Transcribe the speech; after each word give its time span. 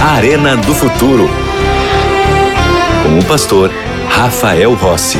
Arena 0.00 0.56
do 0.56 0.74
Futuro. 0.74 1.28
Com 3.02 3.18
o 3.18 3.24
pastor 3.26 3.70
Rafael 4.08 4.74
Rossi. 4.74 5.18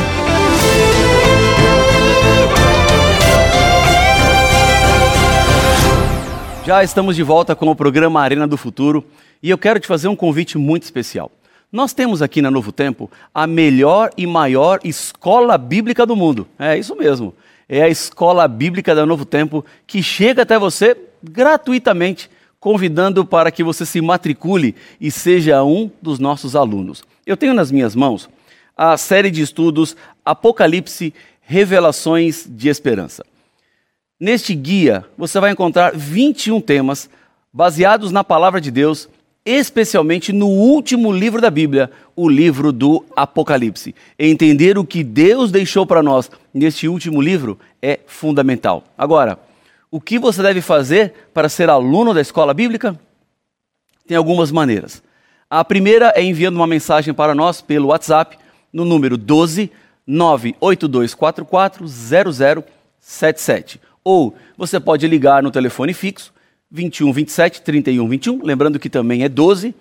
Já 6.65 6.83
estamos 6.83 7.15
de 7.15 7.23
volta 7.23 7.55
com 7.55 7.67
o 7.67 7.75
programa 7.75 8.21
Arena 8.21 8.47
do 8.47 8.57
Futuro 8.57 9.05
e 9.41 9.49
eu 9.49 9.57
quero 9.57 9.79
te 9.79 9.87
fazer 9.87 10.07
um 10.07 10.15
convite 10.15 10.57
muito 10.57 10.83
especial. 10.83 11.31
Nós 11.71 11.93
temos 11.93 12.21
aqui 12.21 12.41
na 12.41 12.51
Novo 12.51 12.71
Tempo 12.71 13.09
a 13.33 13.47
melhor 13.47 14.11
e 14.17 14.27
maior 14.27 14.79
escola 14.83 15.57
bíblica 15.57 16.05
do 16.05 16.15
mundo. 16.15 16.47
É 16.59 16.77
isso 16.77 16.95
mesmo. 16.95 17.33
É 17.67 17.81
a 17.81 17.89
escola 17.89 18.47
bíblica 18.47 18.93
da 18.93 19.05
Novo 19.05 19.25
Tempo 19.25 19.65
que 19.87 20.03
chega 20.03 20.43
até 20.43 20.59
você 20.59 20.97
gratuitamente, 21.23 22.29
convidando 22.59 23.25
para 23.25 23.51
que 23.51 23.63
você 23.63 23.85
se 23.85 24.01
matricule 24.01 24.75
e 24.99 25.09
seja 25.09 25.63
um 25.63 25.89
dos 26.01 26.19
nossos 26.19 26.55
alunos. 26.55 27.03
Eu 27.25 27.37
tenho 27.37 27.53
nas 27.53 27.71
minhas 27.71 27.95
mãos 27.95 28.29
a 28.75 28.97
série 28.97 29.31
de 29.31 29.41
estudos 29.41 29.95
Apocalipse 30.25 31.13
Revelações 31.41 32.45
de 32.49 32.69
Esperança. 32.69 33.25
Neste 34.19 34.53
guia, 34.53 35.05
você 35.17 35.39
vai 35.39 35.51
encontrar 35.51 35.93
21 35.95 36.61
temas 36.61 37.09
baseados 37.51 38.11
na 38.11 38.23
palavra 38.23 38.59
de 38.59 38.71
Deus 38.71 39.09
especialmente 39.45 40.31
no 40.31 40.47
último 40.47 41.11
livro 41.11 41.41
da 41.41 41.49
Bíblia, 41.49 41.91
o 42.15 42.29
livro 42.29 42.71
do 42.71 43.03
Apocalipse. 43.15 43.93
Entender 44.17 44.77
o 44.77 44.85
que 44.85 45.03
Deus 45.03 45.51
deixou 45.51 45.85
para 45.85 46.01
nós 46.01 46.31
neste 46.53 46.87
último 46.87 47.21
livro 47.21 47.59
é 47.81 47.99
fundamental. 48.07 48.83
Agora, 48.97 49.37
o 49.93 50.01
que 50.01 50.17
você 50.17 50.41
deve 50.41 50.59
fazer 50.59 51.13
para 51.35 51.47
ser 51.47 51.69
aluno 51.69 52.15
da 52.15 52.21
escola 52.21 52.51
bíblica? 52.51 52.99
Tem 54.07 54.17
algumas 54.17 54.51
maneiras. 54.51 55.03
A 55.47 55.63
primeira 55.63 56.11
é 56.15 56.23
enviando 56.23 56.55
uma 56.55 56.65
mensagem 56.65 57.13
para 57.13 57.35
nós 57.35 57.61
pelo 57.61 57.89
WhatsApp 57.89 58.39
no 58.73 58.85
número 58.85 59.15
12 59.15 59.69
98244 60.07 61.87
0077. 61.87 63.79
Ou 64.03 64.33
você 64.57 64.79
pode 64.79 65.07
ligar 65.07 65.43
no 65.43 65.51
telefone 65.51 65.93
fixo 65.93 66.33
21 66.71 67.13
27 67.13 67.61
31 67.61 68.07
21, 68.07 68.43
lembrando 68.43 68.79
que 68.79 68.89
também 68.89 69.21
é 69.23 69.29
12, 69.29 69.75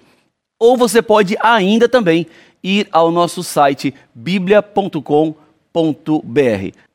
ou 0.61 0.77
você 0.77 1.01
pode 1.01 1.39
ainda 1.41 1.89
também 1.89 2.27
ir 2.63 2.87
ao 2.93 3.11
nosso 3.11 3.43
site 3.43 3.95
biblia.com.br. 4.15 5.03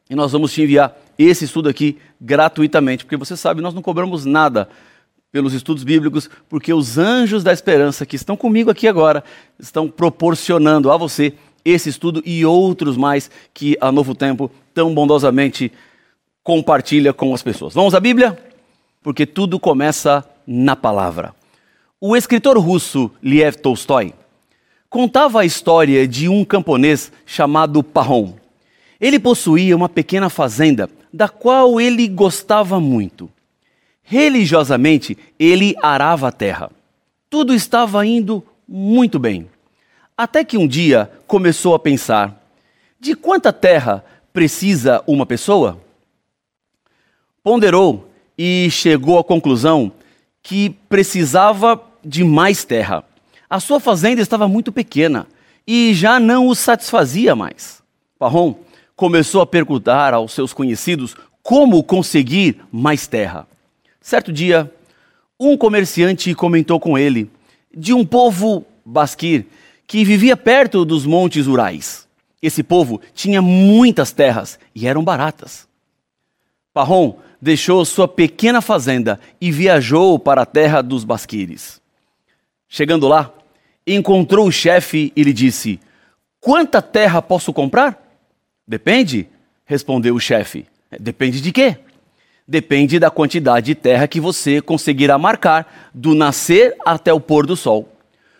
E 0.07 0.15
nós 0.15 0.31
vamos 0.33 0.53
te 0.53 0.61
enviar 0.61 0.95
esse 1.17 1.45
estudo 1.45 1.69
aqui 1.69 1.97
gratuitamente, 2.19 3.05
porque 3.05 3.17
você 3.17 3.35
sabe, 3.35 3.61
nós 3.61 3.73
não 3.73 3.81
cobramos 3.81 4.25
nada 4.25 4.69
pelos 5.31 5.53
estudos 5.53 5.83
bíblicos, 5.83 6.29
porque 6.47 6.73
os 6.73 6.97
anjos 6.97 7.43
da 7.43 7.51
esperança 7.51 8.05
que 8.05 8.15
estão 8.15 8.37
comigo 8.37 8.69
aqui 8.69 8.87
agora 8.87 9.23
estão 9.59 9.89
proporcionando 9.89 10.91
a 10.91 10.97
você 10.97 11.33
esse 11.65 11.89
estudo 11.89 12.21
e 12.25 12.45
outros 12.45 12.95
mais 12.95 13.29
que 13.53 13.77
a 13.81 13.91
Novo 13.91 14.15
Tempo 14.15 14.49
tão 14.73 14.93
bondosamente 14.93 15.71
compartilha 16.43 17.11
com 17.11 17.33
as 17.33 17.43
pessoas. 17.43 17.73
Vamos 17.73 17.93
à 17.93 17.99
Bíblia? 17.99 18.37
porque 19.07 19.25
tudo 19.25 19.57
começa 19.57 20.21
na 20.45 20.75
palavra. 20.75 21.33
O 21.97 22.13
escritor 22.13 22.57
russo 22.57 23.09
Liev 23.23 23.55
Tolstói 23.55 24.13
contava 24.89 25.39
a 25.39 25.45
história 25.45 26.05
de 26.05 26.27
um 26.27 26.43
camponês 26.43 27.09
chamado 27.25 27.81
Pahom. 27.81 28.33
Ele 28.99 29.19
possuía 29.19 29.75
uma 29.75 29.87
pequena 29.87 30.29
fazenda 30.29 30.89
da 31.13 31.29
qual 31.29 31.79
ele 31.79 32.07
gostava 32.07 32.79
muito. 32.79 33.29
Religiosamente, 34.03 35.17
ele 35.37 35.75
arava 35.81 36.29
a 36.29 36.31
terra. 36.31 36.71
Tudo 37.29 37.53
estava 37.53 38.05
indo 38.05 38.43
muito 38.67 39.19
bem. 39.19 39.49
Até 40.17 40.43
que 40.43 40.57
um 40.57 40.67
dia 40.67 41.11
começou 41.27 41.75
a 41.75 41.79
pensar: 41.79 42.41
de 42.99 43.15
quanta 43.15 43.53
terra 43.53 44.03
precisa 44.33 45.03
uma 45.05 45.25
pessoa? 45.25 45.81
Ponderou 47.43 48.09
e 48.37 48.69
chegou 48.71 49.19
à 49.19 49.23
conclusão 49.23 49.91
que 50.41 50.69
precisava 50.87 51.81
de 52.03 52.23
mais 52.23 52.63
terra. 52.63 53.03
A 53.49 53.59
sua 53.59 53.79
fazenda 53.79 54.21
estava 54.21 54.47
muito 54.47 54.71
pequena 54.71 55.27
e 55.65 55.93
já 55.93 56.19
não 56.19 56.47
o 56.47 56.55
satisfazia 56.55 57.35
mais. 57.35 57.81
Parrom 58.17 58.55
começou 58.97 59.41
a 59.41 59.45
perguntar 59.45 60.11
aos 60.15 60.33
seus 60.33 60.51
conhecidos 60.51 61.15
como 61.43 61.83
conseguir 61.83 62.59
mais 62.71 63.05
terra. 63.05 63.47
Certo 64.01 64.33
dia, 64.33 64.69
um 65.39 65.55
comerciante 65.55 66.33
comentou 66.33 66.79
com 66.79 66.97
ele 66.97 67.29
de 67.73 67.93
um 67.93 68.03
povo 68.03 68.65
basquir 68.83 69.45
que 69.85 70.03
vivia 70.03 70.35
perto 70.35 70.83
dos 70.83 71.05
montes 71.05 71.45
Urais. 71.45 72.07
Esse 72.41 72.63
povo 72.63 72.99
tinha 73.13 73.39
muitas 73.41 74.11
terras 74.11 74.59
e 74.73 74.87
eram 74.87 75.03
baratas. 75.03 75.67
Parrom 76.73 77.17
deixou 77.39 77.85
sua 77.85 78.07
pequena 78.07 78.61
fazenda 78.61 79.19
e 79.39 79.51
viajou 79.51 80.17
para 80.17 80.41
a 80.41 80.45
terra 80.45 80.81
dos 80.81 81.03
Basquires. 81.03 81.79
Chegando 82.67 83.07
lá, 83.07 83.31
encontrou 83.85 84.47
o 84.47 84.51
chefe 84.51 85.13
e 85.15 85.23
lhe 85.23 85.33
disse: 85.33 85.79
Quanta 86.39 86.81
terra 86.81 87.21
posso 87.21 87.53
comprar? 87.53 88.06
Depende, 88.67 89.27
respondeu 89.65 90.15
o 90.15 90.19
chefe. 90.19 90.65
Depende 90.99 91.39
de 91.39 91.51
quê? 91.51 91.77
Depende 92.47 92.99
da 92.99 93.09
quantidade 93.09 93.67
de 93.67 93.75
terra 93.75 94.07
que 94.07 94.19
você 94.19 94.61
conseguirá 94.61 95.17
marcar 95.17 95.89
do 95.93 96.13
nascer 96.13 96.75
até 96.85 97.13
o 97.13 97.19
pôr 97.19 97.45
do 97.45 97.55
sol. 97.55 97.89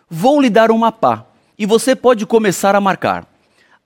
Vou 0.10 0.42
lhe 0.42 0.50
dar 0.50 0.72
uma 0.72 0.92
pá 0.92 1.26
e 1.58 1.66
você 1.66 1.96
pode 1.96 2.26
começar 2.26 2.76
a 2.76 2.82
marcar. 2.82 3.28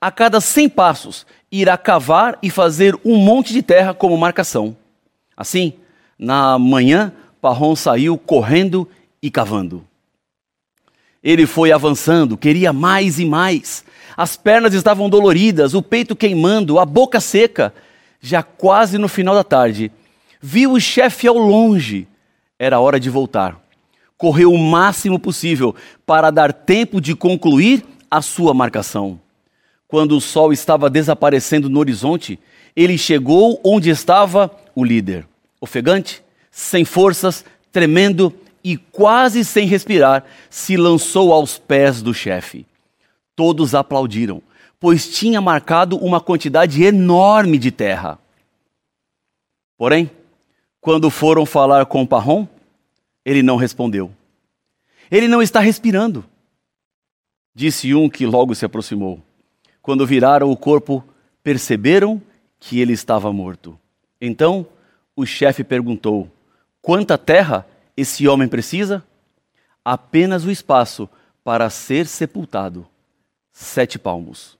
A 0.00 0.10
cada 0.10 0.40
100 0.40 0.68
passos, 0.68 1.26
irá 1.50 1.76
cavar 1.76 2.38
e 2.42 2.50
fazer 2.50 2.98
um 3.04 3.16
monte 3.16 3.52
de 3.52 3.62
terra 3.62 3.94
como 3.94 4.16
marcação. 4.16 4.76
Assim, 5.36 5.74
na 6.18 6.58
manhã, 6.58 7.12
Parrom 7.40 7.76
saiu 7.76 8.16
correndo 8.16 8.88
e 9.22 9.30
cavando. 9.30 9.84
Ele 11.22 11.46
foi 11.46 11.70
avançando, 11.70 12.36
queria 12.36 12.72
mais 12.72 13.18
e 13.18 13.24
mais. 13.24 13.84
As 14.16 14.36
pernas 14.36 14.74
estavam 14.74 15.08
doloridas, 15.08 15.74
o 15.74 15.82
peito 15.82 16.14
queimando, 16.14 16.78
a 16.78 16.84
boca 16.84 17.20
seca. 17.20 17.72
Já 18.20 18.42
quase 18.42 18.98
no 18.98 19.08
final 19.08 19.34
da 19.34 19.42
tarde, 19.42 19.90
viu 20.40 20.72
o 20.72 20.80
chefe 20.80 21.26
ao 21.26 21.36
longe. 21.36 22.06
Era 22.58 22.80
hora 22.80 23.00
de 23.00 23.10
voltar. 23.10 23.60
Correu 24.16 24.52
o 24.52 24.58
máximo 24.58 25.18
possível 25.18 25.74
para 26.06 26.30
dar 26.30 26.52
tempo 26.52 27.00
de 27.00 27.14
concluir 27.14 27.84
a 28.10 28.22
sua 28.22 28.54
marcação. 28.54 29.18
Quando 29.88 30.16
o 30.16 30.20
sol 30.20 30.52
estava 30.52 30.88
desaparecendo 30.88 31.68
no 31.68 31.80
horizonte, 31.80 32.38
ele 32.74 32.96
chegou 32.96 33.60
onde 33.64 33.90
estava 33.90 34.50
o 34.74 34.84
líder. 34.84 35.26
Ofegante, 35.60 36.22
sem 36.50 36.84
forças, 36.84 37.44
tremendo 37.70 38.32
e 38.62 38.76
quase 38.76 39.44
sem 39.44 39.66
respirar, 39.66 40.24
se 40.48 40.76
lançou 40.76 41.32
aos 41.32 41.58
pés 41.58 42.00
do 42.00 42.14
chefe. 42.14 42.64
Todos 43.34 43.74
aplaudiram, 43.74 44.42
pois 44.78 45.08
tinha 45.08 45.40
marcado 45.40 45.96
uma 45.96 46.20
quantidade 46.20 46.82
enorme 46.82 47.58
de 47.58 47.70
terra. 47.70 48.18
Porém, 49.76 50.10
quando 50.80 51.10
foram 51.10 51.46
falar 51.46 51.86
com 51.86 52.06
Parrom, 52.06 52.46
ele 53.24 53.42
não 53.42 53.56
respondeu. 53.56 54.12
Ele 55.10 55.28
não 55.28 55.40
está 55.42 55.60
respirando. 55.60 56.24
Disse 57.54 57.94
um 57.94 58.08
que 58.08 58.26
logo 58.26 58.54
se 58.54 58.64
aproximou. 58.64 59.22
Quando 59.80 60.06
viraram 60.06 60.50
o 60.50 60.56
corpo, 60.56 61.04
perceberam 61.42 62.20
que 62.58 62.80
ele 62.80 62.92
estava 62.92 63.32
morto. 63.32 63.78
Então 64.20 64.66
o 65.14 65.26
chefe 65.26 65.62
perguntou: 65.62 66.30
Quanta 66.80 67.18
terra 67.18 67.66
esse 67.96 68.26
homem 68.26 68.48
precisa? 68.48 69.04
Apenas 69.84 70.44
o 70.44 70.50
espaço 70.50 71.08
para 71.44 71.68
ser 71.68 72.06
sepultado. 72.06 72.86
Sete 73.52 73.98
palmos. 73.98 74.56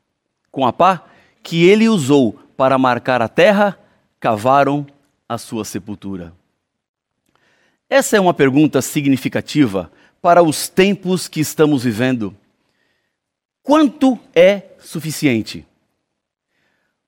Com 0.51 0.67
a 0.67 0.73
pá 0.73 1.05
que 1.43 1.65
ele 1.65 1.89
usou 1.89 2.39
para 2.57 2.79
marcar 2.79 3.23
a 3.23 3.29
terra, 3.29 3.79
cavaram 4.21 4.87
a 5.29 5.39
sua 5.39 5.65
sepultura. 5.65 6.33
Essa 7.89 8.17
é 8.17 8.21
uma 8.21 8.33
pergunta 8.33 8.81
significativa 8.81 9.91
para 10.21 10.43
os 10.43 10.69
tempos 10.69 11.27
que 11.27 11.41
estamos 11.41 11.85
vivendo. 11.85 12.35
Quanto 13.63 14.19
é 14.35 14.63
suficiente? 14.79 15.67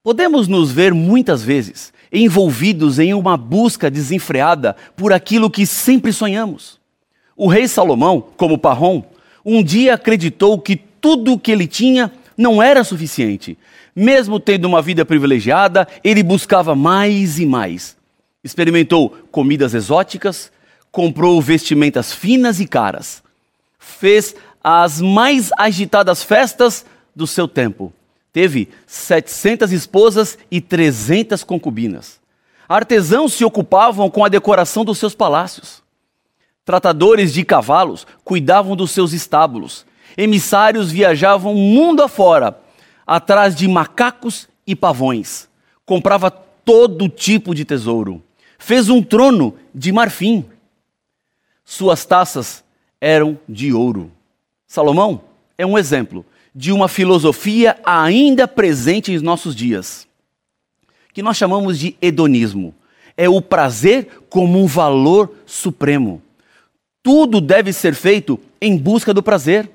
Podemos 0.03 0.49
nos 0.49 0.71
ver 0.71 0.93
muitas 0.93 1.43
vezes 1.43 1.93
envolvidos 2.13 2.99
em 2.99 3.15
uma 3.15 3.37
busca 3.37 3.91
desenfreada 3.91 4.77
por 4.97 5.13
aquilo 5.13 5.51
que 5.51 5.67
sempre 5.67 6.13
sonhamos. 6.13 6.79
O 7.37 7.49
rei 7.49 7.67
Salomão, 7.67 8.21
como 8.37 8.59
Parrom, 8.59 9.03
um 9.45 9.63
dia 9.63 9.95
acreditou 9.95 10.61
que 10.61 10.77
tudo 11.05 11.35
o 11.35 11.39
que 11.39 11.53
ele 11.53 11.67
tinha 11.67 12.11
não 12.35 12.62
era 12.62 12.83
suficiente. 12.83 13.59
Mesmo 13.95 14.41
tendo 14.41 14.65
uma 14.65 14.81
vida 14.81 15.05
privilegiada, 15.05 15.87
ele 16.03 16.23
buscava 16.23 16.75
mais 16.75 17.39
e 17.39 17.45
mais. 17.45 17.95
experimentou 18.43 19.11
comidas 19.31 19.75
exóticas, 19.75 20.51
comprou 20.91 21.43
vestimentas 21.43 22.11
finas 22.11 22.59
e 22.59 22.67
caras, 22.67 23.23
fez 23.79 24.35
as 24.62 24.99
mais 24.99 25.51
agitadas 25.59 26.23
festas 26.23 26.87
do 27.15 27.27
seu 27.27 27.47
tempo. 27.47 27.93
Teve 28.33 28.71
700 28.87 29.73
esposas 29.73 30.39
e 30.51 30.59
300 30.59 31.45
concubinas. 31.45 32.19
Artesãos 32.67 33.35
se 33.35 33.45
ocupavam 33.45 34.09
com 34.09 34.25
a 34.25 34.31
decoração 34.31 34.87
dos 34.87 34.97
seus 34.97 35.15
palácios. 35.15 35.83
Tratadores 36.65 37.31
de 37.35 37.45
cavalos 37.45 38.06
cuidavam 38.25 38.75
dos 38.75 38.91
seus 38.91 39.12
estábulos. 39.12 39.85
Emissários 40.17 40.91
viajavam 40.91 41.55
mundo 41.55 42.03
afora, 42.03 42.59
atrás 43.07 43.55
de 43.55 43.67
macacos 43.69 44.49
e 44.67 44.75
pavões. 44.75 45.49
Comprava 45.85 46.31
todo 46.31 47.09
tipo 47.09 47.55
de 47.55 47.65
tesouro. 47.65 48.23
Fez 48.59 48.89
um 48.89 49.03
trono 49.03 49.55
de 49.75 49.93
marfim. 49.93 50.45
Suas 51.65 52.05
taças 52.05 52.65
eram 53.01 53.39
de 53.49 53.73
ouro. 53.73 54.11
Salomão 54.67 55.21
é 55.59 55.67
um 55.67 55.77
exemplo 55.77 56.25
de 56.55 56.71
uma 56.71 56.89
filosofia 56.89 57.79
ainda 57.85 58.47
presente 58.47 59.13
em 59.13 59.19
nossos 59.19 59.57
dias, 59.57 60.07
que 61.13 61.23
nós 61.23 61.37
chamamos 61.37 61.79
de 61.79 61.97
hedonismo. 62.01 62.75
É 63.17 63.29
o 63.29 63.41
prazer 63.41 64.09
como 64.29 64.63
um 64.63 64.67
valor 64.67 65.35
supremo. 65.47 66.23
Tudo 67.03 67.41
deve 67.41 67.73
ser 67.73 67.95
feito 67.95 68.41
em 68.61 68.77
busca 68.77 69.13
do 69.13 69.23
prazer. 69.23 69.71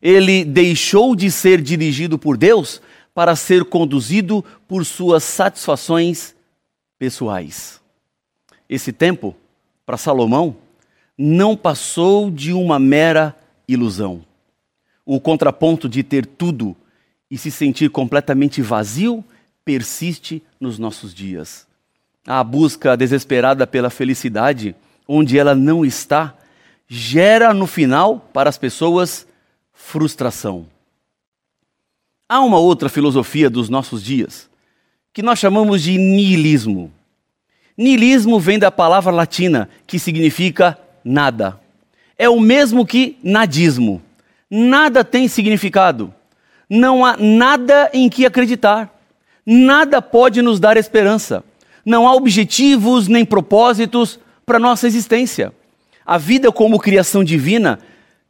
Ele 0.00 0.44
deixou 0.44 1.14
de 1.14 1.30
ser 1.30 1.60
dirigido 1.60 2.18
por 2.18 2.36
Deus 2.36 2.80
para 3.14 3.36
ser 3.36 3.64
conduzido 3.64 4.44
por 4.66 4.84
suas 4.86 5.22
satisfações 5.24 6.34
pessoais. 6.98 7.80
Esse 8.68 8.92
tempo, 8.92 9.36
para 9.84 9.96
Salomão, 9.96 10.56
não 11.18 11.56
passou 11.56 12.30
de 12.30 12.52
uma 12.52 12.78
mera 12.78 13.36
ilusão. 13.68 14.24
O 15.04 15.20
contraponto 15.20 15.88
de 15.88 16.02
ter 16.02 16.24
tudo 16.24 16.76
e 17.30 17.36
se 17.36 17.50
sentir 17.50 17.90
completamente 17.90 18.62
vazio 18.62 19.24
persiste 19.64 20.42
nos 20.58 20.78
nossos 20.78 21.12
dias. 21.12 21.66
A 22.26 22.42
busca 22.42 22.96
desesperada 22.96 23.66
pela 23.66 23.90
felicidade, 23.90 24.74
onde 25.06 25.38
ela 25.38 25.54
não 25.54 25.84
está, 25.84 26.34
gera 26.88 27.52
no 27.52 27.66
final 27.66 28.28
para 28.32 28.48
as 28.48 28.58
pessoas 28.58 29.26
frustração. 29.86 30.66
Há 32.28 32.40
uma 32.40 32.58
outra 32.58 32.88
filosofia 32.88 33.50
dos 33.50 33.68
nossos 33.68 34.02
dias 34.04 34.48
que 35.12 35.22
nós 35.22 35.38
chamamos 35.38 35.82
de 35.82 35.98
niilismo. 35.98 36.92
Niilismo 37.76 38.38
vem 38.38 38.58
da 38.58 38.70
palavra 38.70 39.10
latina 39.10 39.68
que 39.86 39.98
significa 39.98 40.78
nada. 41.04 41.58
É 42.16 42.28
o 42.28 42.38
mesmo 42.38 42.86
que 42.86 43.18
nadismo. 43.22 44.00
Nada 44.48 45.02
tem 45.02 45.26
significado. 45.26 46.14
Não 46.68 47.04
há 47.04 47.16
nada 47.16 47.90
em 47.92 48.08
que 48.08 48.24
acreditar. 48.24 48.88
Nada 49.44 50.00
pode 50.00 50.40
nos 50.40 50.60
dar 50.60 50.76
esperança. 50.76 51.42
Não 51.84 52.06
há 52.06 52.14
objetivos 52.14 53.08
nem 53.08 53.24
propósitos 53.24 54.20
para 54.46 54.58
nossa 54.58 54.86
existência. 54.86 55.52
A 56.06 56.16
vida 56.16 56.52
como 56.52 56.78
criação 56.78 57.24
divina 57.24 57.80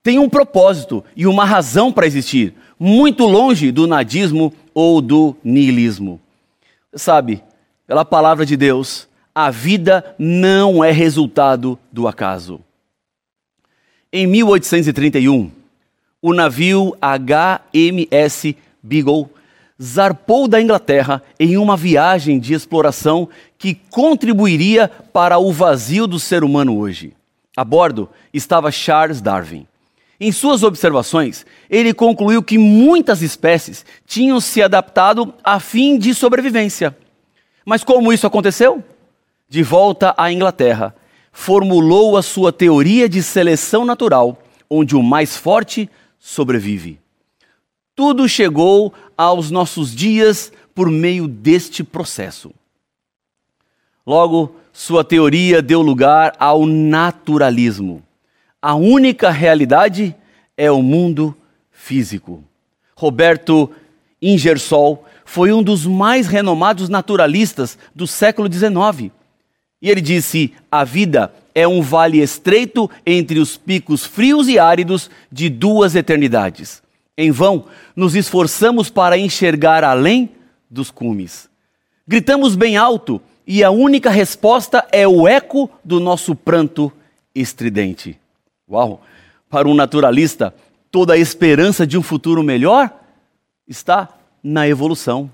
tem 0.03 0.19
um 0.19 0.29
propósito 0.29 1.05
e 1.15 1.27
uma 1.27 1.45
razão 1.45 1.93
para 1.93 2.07
existir, 2.07 2.55
muito 2.79 3.27
longe 3.27 3.71
do 3.71 3.87
nadismo 3.87 4.53
ou 4.73 5.01
do 5.01 5.37
niilismo. 5.45 6.21
Sabe, 6.95 7.43
pela 7.87 8.05
palavra 8.05 8.47
de 8.47 8.57
Deus, 8.57 9.09
a 9.35 9.51
vida 9.51 10.15
não 10.19 10.83
é 10.83 10.91
resultado 10.91 11.79
do 11.93 12.09
acaso. 12.09 12.61
Em 14.13 14.27
1831, 14.27 15.51
o 16.21 16.35
navio 16.35 16.97
HMS 17.01 18.57
Beagle 18.83 19.31
zarpou 19.81 20.49
da 20.49 20.61
Inglaterra 20.61 21.23
em 21.39 21.57
uma 21.57 21.77
viagem 21.77 22.39
de 22.39 22.53
exploração 22.53 23.29
que 23.57 23.75
contribuiria 23.75 24.89
para 24.89 25.39
o 25.39 25.53
vazio 25.53 26.07
do 26.07 26.19
ser 26.19 26.45
humano 26.45 26.77
hoje. 26.79 27.15
A 27.57 27.65
bordo 27.65 28.09
estava 28.33 28.71
Charles 28.71 29.21
Darwin. 29.21 29.67
Em 30.23 30.31
suas 30.31 30.63
observações, 30.63 31.47
ele 31.71 31.95
concluiu 31.95 32.43
que 32.43 32.59
muitas 32.59 33.23
espécies 33.23 33.87
tinham 34.07 34.39
se 34.39 34.63
adaptado 34.63 35.33
a 35.43 35.59
fim 35.59 35.97
de 35.97 36.13
sobrevivência. 36.13 36.95
Mas 37.65 37.83
como 37.83 38.13
isso 38.13 38.27
aconteceu? 38.27 38.85
De 39.49 39.63
volta 39.63 40.15
à 40.19 40.31
Inglaterra, 40.31 40.95
formulou 41.33 42.19
a 42.19 42.23
sua 42.23 42.53
teoria 42.53 43.09
de 43.09 43.23
seleção 43.23 43.87
natural, 43.87 44.39
onde 44.69 44.95
o 44.95 45.03
mais 45.03 45.39
forte 45.39 45.89
sobrevive. 46.19 47.01
Tudo 47.97 48.29
chegou 48.29 48.93
aos 49.17 49.51
nossos 49.51 49.95
dias 49.95 50.53
por 50.75 50.91
meio 50.91 51.27
deste 51.27 51.83
processo. 51.83 52.53
Logo, 54.07 54.55
sua 54.71 55.03
teoria 55.03 55.63
deu 55.63 55.81
lugar 55.81 56.35
ao 56.39 56.67
naturalismo 56.67 58.03
a 58.63 58.75
única 58.75 59.31
realidade 59.31 60.15
é 60.57 60.71
o 60.71 60.83
mundo 60.83 61.35
físico. 61.71 62.45
Roberto 62.95 63.71
Ingersoll 64.21 65.05
foi 65.25 65.53
um 65.53 65.63
dos 65.63 65.87
mais 65.87 66.27
renomados 66.27 66.89
naturalistas 66.89 67.79
do 67.95 68.07
século 68.07 68.53
XIX. 68.53 69.11
E 69.81 69.89
ele 69.89 70.03
disse: 70.03 70.53
a 70.71 70.85
vida 70.85 71.33
é 71.55 71.67
um 71.67 71.81
vale 71.81 72.21
estreito 72.21 72.91
entre 73.07 73.39
os 73.39 73.57
picos 73.57 74.05
frios 74.05 74.49
e 74.49 74.59
áridos 74.59 75.11
de 75.33 75.49
duas 75.49 75.95
eternidades. 75.95 76.83
Em 77.17 77.31
vão, 77.31 77.65
nos 77.97 78.15
esforçamos 78.15 78.91
para 78.91 79.17
enxergar 79.17 79.85
além 79.85 80.31
dos 80.71 80.91
cumes. 80.91 81.49
Gritamos 82.07 82.55
bem 82.55 82.77
alto 82.77 83.21
e 83.47 83.65
a 83.65 83.71
única 83.71 84.11
resposta 84.11 84.87
é 84.93 85.09
o 85.09 85.27
eco 85.27 85.71
do 85.83 85.99
nosso 85.99 86.35
pranto 86.35 86.93
estridente. 87.35 88.20
Uau! 88.71 89.03
Para 89.49 89.69
um 89.69 89.75
naturalista, 89.75 90.55
toda 90.93 91.15
a 91.15 91.19
esperança 91.19 91.85
de 91.85 91.99
um 91.99 92.03
futuro 92.03 92.43
melhor 92.43 92.89
está 93.67 94.09
na 94.43 94.69
evolução. 94.69 95.29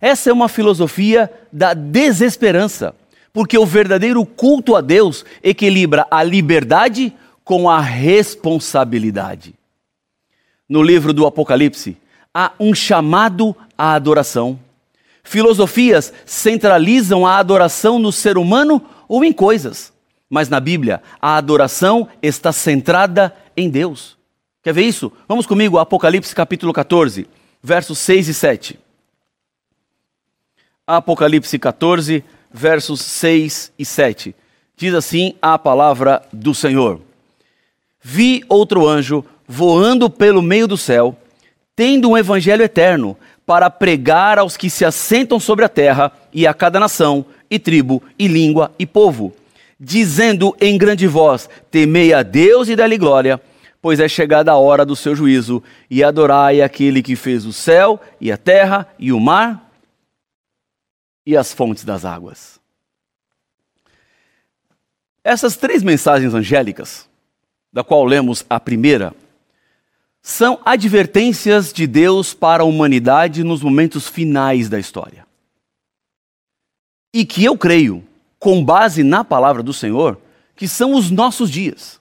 Essa 0.00 0.30
é 0.30 0.32
uma 0.32 0.48
filosofia 0.48 1.30
da 1.52 1.74
desesperança, 1.74 2.94
porque 3.34 3.58
o 3.58 3.66
verdadeiro 3.66 4.24
culto 4.24 4.74
a 4.74 4.80
Deus 4.80 5.26
equilibra 5.42 6.06
a 6.10 6.22
liberdade 6.22 7.12
com 7.44 7.68
a 7.68 7.80
responsabilidade. 7.80 9.54
No 10.66 10.82
livro 10.82 11.12
do 11.12 11.26
Apocalipse, 11.26 11.98
há 12.32 12.52
um 12.58 12.74
chamado 12.74 13.54
à 13.76 13.92
adoração. 13.92 14.58
Filosofias 15.22 16.14
centralizam 16.24 17.26
a 17.26 17.36
adoração 17.36 17.98
no 17.98 18.10
ser 18.10 18.38
humano 18.38 18.80
ou 19.06 19.22
em 19.22 19.32
coisas. 19.32 19.92
Mas 20.30 20.48
na 20.48 20.60
Bíblia, 20.60 21.02
a 21.20 21.36
adoração 21.36 22.08
está 22.22 22.52
centrada 22.52 23.34
em 23.56 23.68
Deus. 23.68 24.16
Quer 24.62 24.72
ver 24.72 24.82
isso? 24.82 25.12
Vamos 25.26 25.44
comigo, 25.44 25.76
Apocalipse 25.76 26.32
capítulo 26.32 26.72
14, 26.72 27.26
versos 27.60 27.98
6 27.98 28.28
e 28.28 28.34
7. 28.34 28.78
Apocalipse 30.86 31.58
14, 31.58 32.22
versos 32.52 33.00
6 33.00 33.72
e 33.76 33.84
7. 33.84 34.34
Diz 34.76 34.94
assim 34.94 35.34
a 35.42 35.58
palavra 35.58 36.22
do 36.32 36.54
Senhor: 36.54 37.00
Vi 38.00 38.44
outro 38.48 38.86
anjo 38.86 39.24
voando 39.48 40.08
pelo 40.08 40.40
meio 40.40 40.68
do 40.68 40.76
céu, 40.76 41.16
tendo 41.74 42.10
um 42.10 42.16
evangelho 42.16 42.62
eterno, 42.62 43.16
para 43.44 43.68
pregar 43.68 44.38
aos 44.38 44.56
que 44.56 44.70
se 44.70 44.84
assentam 44.84 45.40
sobre 45.40 45.64
a 45.64 45.68
terra 45.68 46.12
e 46.32 46.46
a 46.46 46.54
cada 46.54 46.78
nação, 46.78 47.26
e 47.50 47.58
tribo, 47.58 48.00
e 48.16 48.28
língua, 48.28 48.70
e 48.78 48.86
povo 48.86 49.34
dizendo 49.80 50.54
em 50.60 50.76
grande 50.76 51.06
voz: 51.06 51.48
Temei 51.70 52.12
a 52.12 52.22
Deus 52.22 52.68
e 52.68 52.76
dá-lhe 52.76 52.98
glória, 52.98 53.40
pois 53.80 53.98
é 53.98 54.06
chegada 54.06 54.52
a 54.52 54.58
hora 54.58 54.84
do 54.84 54.94
seu 54.94 55.16
juízo, 55.16 55.62
e 55.88 56.04
adorai 56.04 56.60
aquele 56.60 57.02
que 57.02 57.16
fez 57.16 57.46
o 57.46 57.52
céu 57.52 57.98
e 58.20 58.30
a 58.30 58.36
terra 58.36 58.86
e 58.98 59.10
o 59.10 59.18
mar 59.18 59.72
e 61.24 61.34
as 61.34 61.54
fontes 61.54 61.84
das 61.84 62.04
águas. 62.04 62.60
Essas 65.24 65.56
três 65.56 65.82
mensagens 65.82 66.34
angélicas, 66.34 67.08
da 67.72 67.82
qual 67.82 68.04
lemos 68.04 68.44
a 68.50 68.58
primeira, 68.58 69.14
são 70.22 70.60
advertências 70.64 71.72
de 71.72 71.86
Deus 71.86 72.34
para 72.34 72.62
a 72.62 72.66
humanidade 72.66 73.42
nos 73.42 73.62
momentos 73.62 74.06
finais 74.06 74.68
da 74.68 74.78
história. 74.78 75.26
E 77.12 77.24
que 77.24 77.44
eu 77.44 77.56
creio 77.56 78.04
com 78.40 78.64
base 78.64 79.04
na 79.04 79.22
palavra 79.22 79.62
do 79.62 79.72
Senhor, 79.72 80.18
que 80.56 80.66
são 80.66 80.94
os 80.94 81.10
nossos 81.10 81.50
dias. 81.50 82.00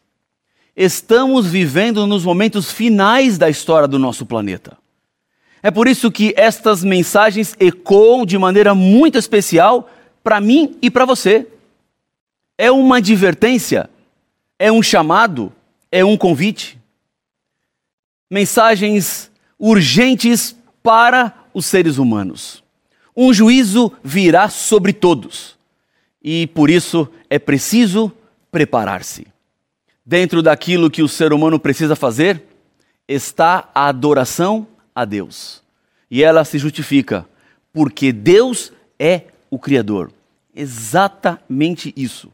Estamos 0.76 1.46
vivendo 1.46 2.08
nos 2.08 2.24
momentos 2.24 2.72
finais 2.72 3.38
da 3.38 3.50
história 3.50 3.88
do 3.88 4.00
nosso 4.00 4.26
planeta. 4.26 4.78
É 5.62 5.70
por 5.70 5.90
isso 5.90 6.10
que 6.10 6.34
estas 6.38 6.82
mensagens 6.82 7.54
ecoam 7.60 8.26
de 8.26 8.38
maneira 8.38 8.74
muito 8.74 9.18
especial 9.18 9.90
para 10.24 10.40
mim 10.40 10.78
e 10.82 10.90
para 10.90 11.04
você. 11.04 11.46
É 12.58 12.72
uma 12.72 12.98
advertência, 12.98 13.90
é 14.58 14.72
um 14.72 14.82
chamado, 14.82 15.52
é 15.92 16.06
um 16.06 16.16
convite. 16.16 16.80
Mensagens 18.32 19.30
urgentes 19.60 20.56
para 20.82 21.34
os 21.54 21.66
seres 21.66 21.98
humanos. 21.98 22.64
Um 23.16 23.34
juízo 23.34 23.92
virá 24.02 24.48
sobre 24.48 24.94
todos 24.94 25.59
e 26.24 26.48
por 26.48 26.70
isso 26.70 27.08
é 27.30 27.40
preciso 27.40 28.12
preparar-se. 28.52 29.28
Dentro 30.06 30.42
daquilo 30.42 30.90
que 30.90 31.04
o 31.04 31.08
ser 31.08 31.34
humano 31.34 31.60
precisa 31.60 31.96
fazer 31.96 32.44
está 33.08 33.70
a 33.74 33.88
adoração 33.88 34.68
a 34.94 35.06
Deus. 35.06 35.62
E 36.10 36.24
ela 36.24 36.44
se 36.44 36.58
justifica 36.58 37.26
porque 37.72 38.12
Deus 38.12 38.72
é 38.98 39.24
o 39.50 39.60
Criador. 39.60 40.12
Exatamente 40.56 41.94
isso 41.96 42.32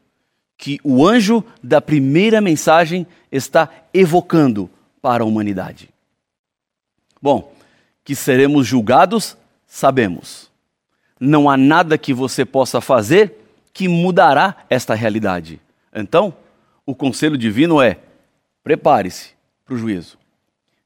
que 0.57 0.79
o 0.83 1.05
anjo 1.05 1.43
da 1.61 1.81
primeira 1.81 2.39
mensagem 2.39 3.05
está 3.31 3.69
evocando 3.93 4.69
para 5.01 5.23
a 5.23 5.25
humanidade. 5.25 5.89
Bom, 7.21 7.53
que 8.03 8.15
seremos 8.15 8.65
julgados, 8.65 9.35
sabemos. 9.67 10.49
Não 11.19 11.49
há 11.49 11.57
nada 11.57 11.97
que 11.97 12.13
você 12.13 12.45
possa 12.45 12.79
fazer 12.79 13.44
que 13.75 13.89
mudará 13.89 14.55
esta 14.69 14.95
realidade. 14.95 15.59
Então, 15.93 16.33
o 16.85 16.95
conselho 16.95 17.37
divino 17.37 17.81
é: 17.81 17.99
prepare-se 18.63 19.31
para 19.65 19.75
o 19.75 19.77
juízo. 19.77 20.17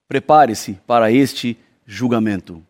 Prepare-se 0.08 0.74
para 0.88 1.12
este 1.12 1.55
julgamento. 1.86 2.63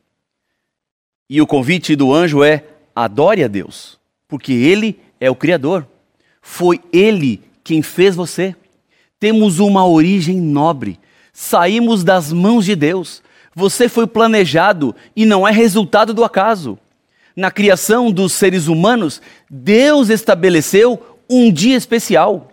E 1.29 1.41
o 1.41 1.47
convite 1.47 1.95
do 1.95 2.13
anjo 2.13 2.43
é: 2.43 2.65
adore 2.93 3.45
a 3.45 3.47
Deus, 3.47 3.97
porque 4.27 4.51
Ele 4.51 4.99
é 5.21 5.31
o 5.31 5.35
Criador. 5.35 5.87
Foi 6.41 6.81
Ele 6.91 7.41
quem 7.63 7.81
fez 7.81 8.13
você. 8.13 8.53
Temos 9.17 9.59
uma 9.59 9.87
origem 9.87 10.35
nobre. 10.35 10.99
Saímos 11.31 12.03
das 12.03 12.33
mãos 12.33 12.65
de 12.65 12.75
Deus. 12.75 13.23
Você 13.55 13.87
foi 13.87 14.05
planejado 14.05 14.93
e 15.15 15.25
não 15.25 15.47
é 15.47 15.51
resultado 15.51 16.13
do 16.13 16.25
acaso 16.25 16.77
na 17.39 17.49
criação 17.49 18.11
dos 18.11 18.33
seres 18.33 18.67
humanos, 18.67 19.21
Deus 19.49 20.09
estabeleceu 20.09 21.17
um 21.29 21.51
dia 21.51 21.77
especial. 21.77 22.51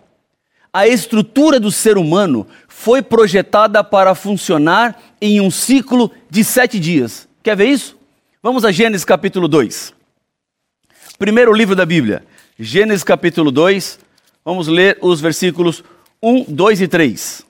A 0.71 0.87
estrutura 0.87 1.59
do 1.59 1.69
ser 1.69 1.97
humano 1.97 2.47
foi 2.69 3.01
projetada 3.01 3.83
para 3.83 4.15
funcionar 4.15 4.97
em 5.19 5.41
um 5.41 5.51
ciclo 5.51 6.09
de 6.29 6.41
sete 6.41 6.79
dias. 6.79 7.27
Quer 7.43 7.57
ver 7.57 7.65
isso? 7.65 7.97
Vamos 8.41 8.63
a 8.63 8.71
Gênesis 8.71 9.03
capítulo 9.03 9.49
2. 9.49 9.93
Primeiro 11.19 11.51
livro 11.51 11.75
da 11.75 11.85
Bíblia, 11.85 12.23
Gênesis 12.57 13.03
capítulo 13.03 13.51
2. 13.51 13.99
Vamos 14.45 14.69
ler 14.69 14.97
os 15.01 15.19
versículos 15.19 15.83
1, 16.23 16.45
2 16.47 16.81
e 16.81 16.87
3. 16.87 17.45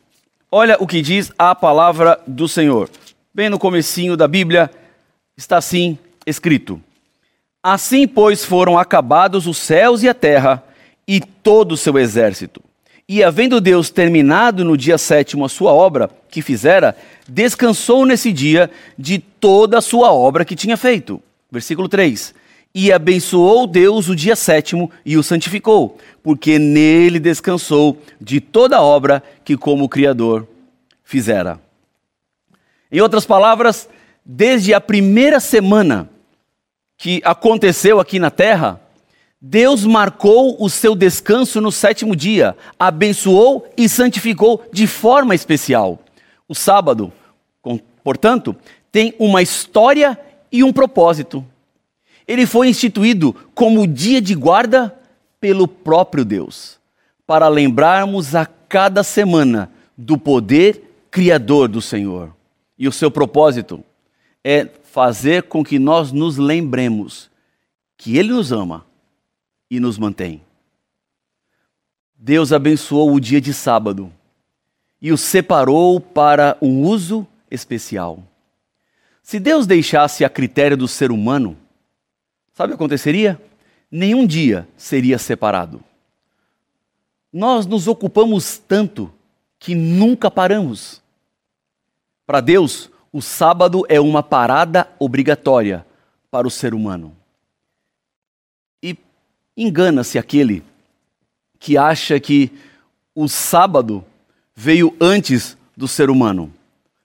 Olha 0.52 0.76
o 0.80 0.88
que 0.88 1.04
diz 1.04 1.32
a 1.38 1.54
palavra 1.54 2.20
do 2.26 2.48
Senhor. 2.48 2.90
Bem 3.32 3.48
no 3.48 3.60
comecinho 3.60 4.18
da 4.18 4.28
Bíblia 4.28 4.72
está 5.38 5.58
assim 5.58 6.00
escrito: 6.26 6.82
Assim, 7.70 8.08
pois, 8.08 8.46
foram 8.46 8.80
acabados 8.80 9.46
os 9.46 9.58
céus 9.58 10.02
e 10.02 10.08
a 10.08 10.14
terra 10.14 10.64
e 11.06 11.20
todo 11.20 11.74
o 11.74 11.78
seu 11.78 12.00
exército. 12.00 12.62
E 13.10 13.22
havendo 13.22 13.60
Deus 13.60 13.90
terminado 13.90 14.64
no 14.64 14.78
dia 14.78 14.98
sétimo 14.98 15.44
a 15.44 15.50
sua 15.50 15.74
obra 15.74 16.10
que 16.30 16.42
fizera, 16.42 16.96
descansou 17.28 18.06
nesse 18.06 18.32
dia 18.32 18.72
de 18.98 19.20
toda 19.20 19.80
a 19.80 19.82
sua 19.82 20.14
obra 20.14 20.46
que 20.46 20.56
tinha 20.56 20.78
feito. 20.78 21.22
Versículo 21.52 21.90
3. 21.90 22.34
E 22.74 22.90
abençoou 22.90 23.68
Deus 23.68 24.08
o 24.08 24.16
dia 24.16 24.38
sétimo 24.38 24.90
e 25.06 25.18
o 25.18 25.24
santificou, 25.24 25.98
porque 26.24 26.58
nele 26.58 27.20
descansou 27.20 28.02
de 28.22 28.40
toda 28.40 28.78
a 28.78 28.82
obra 28.82 29.22
que, 29.44 29.58
como 29.58 29.90
Criador, 29.90 30.48
fizera. 31.04 31.60
Em 32.90 33.02
outras 33.02 33.26
palavras, 33.26 33.90
desde 34.26 34.74
a 34.74 34.80
primeira 34.80 35.42
semana 35.42 36.10
que 36.98 37.22
aconteceu 37.24 38.00
aqui 38.00 38.18
na 38.18 38.32
terra, 38.32 38.82
Deus 39.40 39.86
marcou 39.86 40.58
o 40.60 40.68
seu 40.68 40.96
descanso 40.96 41.62
no 41.62 41.72
sétimo 41.72 42.16
dia, 42.16 42.58
abençoou 42.80 43.70
e 43.78 43.88
santificou 43.88 44.66
de 44.74 44.88
forma 44.88 45.36
especial. 45.36 46.00
O 46.50 46.56
sábado, 46.56 47.14
portanto, 48.04 48.56
tem 48.92 49.14
uma 49.20 49.42
história 49.44 50.20
e 50.52 50.64
um 50.64 50.74
propósito. 50.74 51.46
Ele 52.28 52.46
foi 52.46 52.68
instituído 52.68 53.36
como 53.54 53.86
dia 53.86 54.20
de 54.20 54.34
guarda 54.34 54.98
pelo 55.40 55.68
próprio 55.68 56.26
Deus, 56.26 56.80
para 57.28 57.48
lembrarmos 57.48 58.34
a 58.34 58.46
cada 58.46 59.04
semana 59.04 59.72
do 59.96 60.18
poder 60.18 61.08
criador 61.12 61.68
do 61.68 61.82
Senhor. 61.82 62.36
E 62.78 62.88
o 62.88 62.92
seu 62.92 63.12
propósito 63.12 63.84
é 64.44 64.66
fazer 64.92 65.44
com 65.44 65.64
que 65.64 65.78
nós 65.78 66.12
nos 66.12 66.38
lembremos 66.38 67.30
que 67.98 68.18
Ele 68.18 68.30
nos 68.30 68.52
ama 68.52 68.86
e 69.70 69.80
nos 69.80 69.98
mantém. 69.98 70.42
Deus 72.16 72.52
abençoou 72.52 73.14
o 73.14 73.20
dia 73.20 73.40
de 73.40 73.54
sábado 73.54 74.12
e 75.02 75.12
o 75.12 75.18
separou 75.18 76.00
para 76.00 76.58
um 76.62 76.84
uso 76.84 77.28
especial. 77.52 78.24
Se 79.22 79.40
Deus 79.40 79.68
deixasse 79.68 80.24
a 80.26 80.30
critério 80.30 80.78
do 80.78 80.88
ser 80.88 81.12
humano, 81.12 81.58
sabe 82.54 82.74
o 82.74 82.76
que 82.76 82.82
aconteceria? 82.82 83.40
Nenhum 83.92 84.26
dia 84.26 84.68
seria 84.76 85.18
separado. 85.18 85.84
Nós 87.32 87.66
nos 87.66 87.88
ocupamos 87.88 88.58
tanto 88.58 89.14
que 89.60 89.76
nunca 89.76 90.32
paramos. 90.32 91.02
Para 92.26 92.42
Deus, 92.42 92.90
o 93.12 93.22
sábado 93.22 93.84
é 93.88 94.00
uma 94.00 94.22
parada 94.22 94.88
obrigatória 95.00 95.86
para 96.30 96.48
o 96.48 96.52
ser 96.52 96.74
humano. 96.74 97.16
E 98.84 98.98
engana-se 99.56 100.18
aquele 100.18 100.64
que 101.60 101.78
acha 101.78 102.20
que 102.20 102.52
o 103.16 103.28
sábado 103.28 104.04
veio 104.56 104.96
antes 105.00 105.58
do 105.76 105.88
ser 105.88 106.10
humano. 106.10 106.52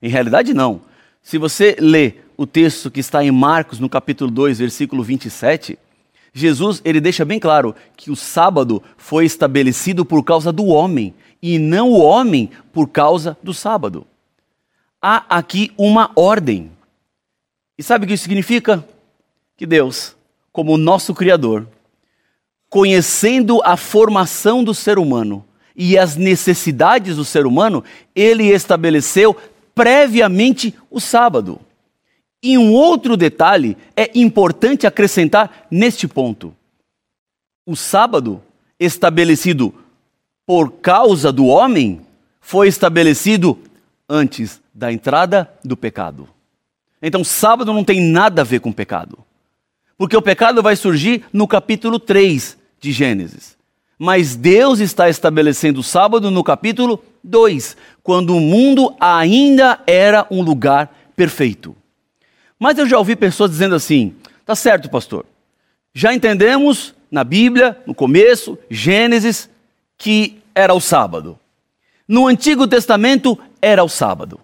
Em 0.01 0.09
realidade, 0.09 0.53
não. 0.53 0.83
Se 1.23 1.39
você 1.39 1.77
lê 1.79 2.15
o 2.37 2.47
texto 2.47 2.91
que 2.91 3.01
está 3.01 3.25
em 3.25 3.31
Marcos, 3.31 3.79
no 3.79 3.89
capítulo 3.89 4.31
2, 4.31 4.59
versículo 4.59 5.03
27, 5.03 5.79
Jesus 6.35 6.83
ele 6.85 7.01
deixa 7.01 7.25
bem 7.25 7.39
claro 7.39 7.75
que 7.97 8.11
o 8.11 8.17
sábado 8.17 8.83
foi 8.97 9.25
estabelecido 9.25 10.05
por 10.05 10.25
causa 10.25 10.51
do 10.51 10.67
homem 10.67 11.15
e 11.41 11.59
não 11.59 11.91
o 11.91 12.01
homem 12.01 12.51
por 12.73 12.89
causa 12.89 13.37
do 13.43 13.55
sábado 13.55 14.07
há 15.03 15.25
aqui 15.29 15.73
uma 15.77 16.13
ordem. 16.15 16.71
E 17.77 17.83
sabe 17.83 18.05
o 18.05 18.09
que 18.09 18.15
isso 18.15 18.23
significa? 18.23 18.87
Que 19.57 19.67
Deus, 19.67 20.15
como 20.53 20.79
nosso 20.79 21.13
Criador, 21.13 21.67
conhecendo 22.71 23.61
a 23.65 23.77
formação 23.77 24.63
do 24.63 24.73
ser 24.73 24.99
humano 24.99 25.45
e 25.75 25.99
as 25.99 26.15
necessidades 26.15 27.17
do 27.17 27.25
ser 27.25 27.45
humano, 27.45 27.83
ele 28.15 28.45
estabeleceu 28.49 29.37
previamente 29.75 30.75
o 30.89 31.01
sábado. 31.01 31.61
E 32.43 32.57
um 32.57 32.73
outro 32.73 33.17
detalhe 33.17 33.77
é 33.97 34.11
importante 34.15 34.87
acrescentar 34.87 35.67
neste 35.71 36.07
ponto. 36.07 36.55
O 37.67 37.77
sábado, 37.77 38.43
estabelecido 38.79 39.75
por 40.47 40.73
causa 40.73 41.33
do 41.33 41.47
homem, 41.47 42.01
foi 42.41 42.69
estabelecido 42.69 43.57
antes 44.09 44.62
da 44.75 44.93
entrada 44.93 45.51
do 45.65 45.77
pecado. 45.77 46.29
Então, 47.01 47.25
sábado 47.25 47.73
não 47.73 47.85
tem 47.85 48.01
nada 48.01 48.43
a 48.43 48.45
ver 48.45 48.61
com 48.61 48.73
pecado. 48.73 49.19
Porque 49.99 50.17
o 50.17 50.23
pecado 50.23 50.63
vai 50.63 50.77
surgir 50.77 51.25
no 51.33 51.47
capítulo 51.47 51.99
3 51.99 52.57
de 52.81 52.93
Gênesis. 52.93 53.57
Mas 53.99 54.35
Deus 54.35 54.81
está 54.81 55.09
estabelecendo 55.09 55.81
o 55.81 55.83
sábado 55.83 56.31
no 56.31 56.43
capítulo 56.43 57.03
2, 57.23 57.77
quando 58.03 58.37
o 58.37 58.41
mundo 58.41 58.95
ainda 58.99 59.81
era 59.87 60.27
um 60.31 60.43
lugar 60.43 60.93
perfeito. 61.15 61.77
Mas 62.59 62.79
eu 62.79 62.89
já 62.89 62.99
ouvi 62.99 63.15
pessoas 63.15 63.51
dizendo 63.51 63.75
assim: 63.75 64.15
tá 64.45 64.55
certo, 64.57 64.91
pastor, 64.91 65.25
já 65.95 66.13
entendemos 66.13 66.95
na 67.11 67.23
Bíblia, 67.23 67.79
no 67.87 67.95
começo, 67.95 68.59
Gênesis, 68.71 69.49
que 69.97 70.41
era 70.55 70.75
o 70.75 70.81
sábado. 70.81 71.39
No 72.09 72.27
Antigo 72.27 72.67
Testamento 72.67 73.39
era 73.61 73.85
o 73.85 73.89
sábado. 73.89 74.41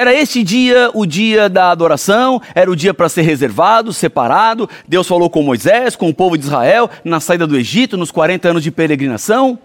Era 0.00 0.14
este 0.14 0.42
dia 0.42 0.90
o 0.94 1.04
dia 1.04 1.46
da 1.46 1.70
adoração, 1.70 2.40
era 2.54 2.70
o 2.70 2.74
dia 2.74 2.94
para 2.94 3.06
ser 3.06 3.20
reservado, 3.20 3.92
separado. 3.92 4.66
Deus 4.88 5.06
falou 5.06 5.28
com 5.28 5.42
Moisés, 5.42 5.94
com 5.94 6.08
o 6.08 6.14
povo 6.14 6.38
de 6.38 6.46
Israel, 6.46 6.88
na 7.04 7.20
saída 7.20 7.46
do 7.46 7.54
Egito, 7.54 7.98
nos 7.98 8.10
40 8.10 8.48
anos 8.48 8.62
de 8.62 8.70
peregrinação. 8.70 9.58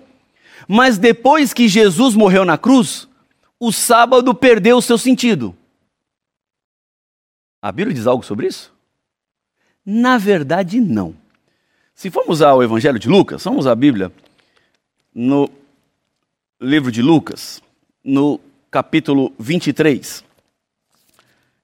Mas 0.67 0.97
depois 0.97 1.53
que 1.53 1.69
Jesus 1.69 2.15
morreu 2.15 2.43
na 2.43 2.57
cruz, 2.57 3.07
o 3.57 3.71
sábado 3.71 4.35
perdeu 4.35 4.75
o 4.75 4.81
seu 4.81 4.97
sentido. 4.97 5.55
A 7.61 7.71
Bíblia 7.71 7.95
diz 7.95 8.05
algo 8.05 8.25
sobre 8.25 8.47
isso? 8.47 8.73
Na 9.85 10.17
verdade, 10.17 10.81
não. 10.81 11.15
Se 11.93 12.11
formos 12.11 12.41
ao 12.41 12.61
Evangelho 12.61 12.99
de 12.99 13.07
Lucas, 13.07 13.41
vamos 13.41 13.67
à 13.67 13.73
Bíblia, 13.73 14.11
no 15.13 15.49
livro 16.59 16.91
de 16.91 17.01
Lucas, 17.01 17.61
no 18.03 18.37
capítulo 18.69 19.31
23. 19.39 20.24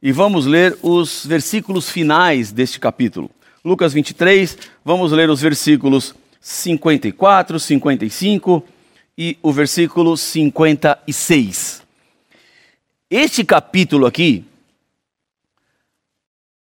E 0.03 0.11
vamos 0.11 0.47
ler 0.47 0.75
os 0.81 1.23
versículos 1.23 1.87
finais 1.87 2.51
deste 2.51 2.79
capítulo. 2.79 3.29
Lucas 3.63 3.93
23, 3.93 4.57
vamos 4.83 5.11
ler 5.11 5.29
os 5.29 5.39
versículos 5.39 6.15
54, 6.39 7.59
55 7.59 8.63
e 9.15 9.37
o 9.43 9.51
versículo 9.51 10.17
56. 10.17 11.83
Este 13.11 13.43
capítulo 13.43 14.07
aqui 14.07 14.43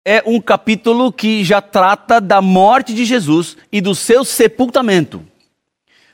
é 0.03 0.23
um 0.25 0.41
capítulo 0.41 1.13
que 1.13 1.43
já 1.43 1.61
trata 1.61 2.19
da 2.19 2.41
morte 2.41 2.95
de 2.95 3.05
Jesus 3.05 3.55
e 3.71 3.79
do 3.79 3.93
seu 3.93 4.25
sepultamento. 4.25 5.23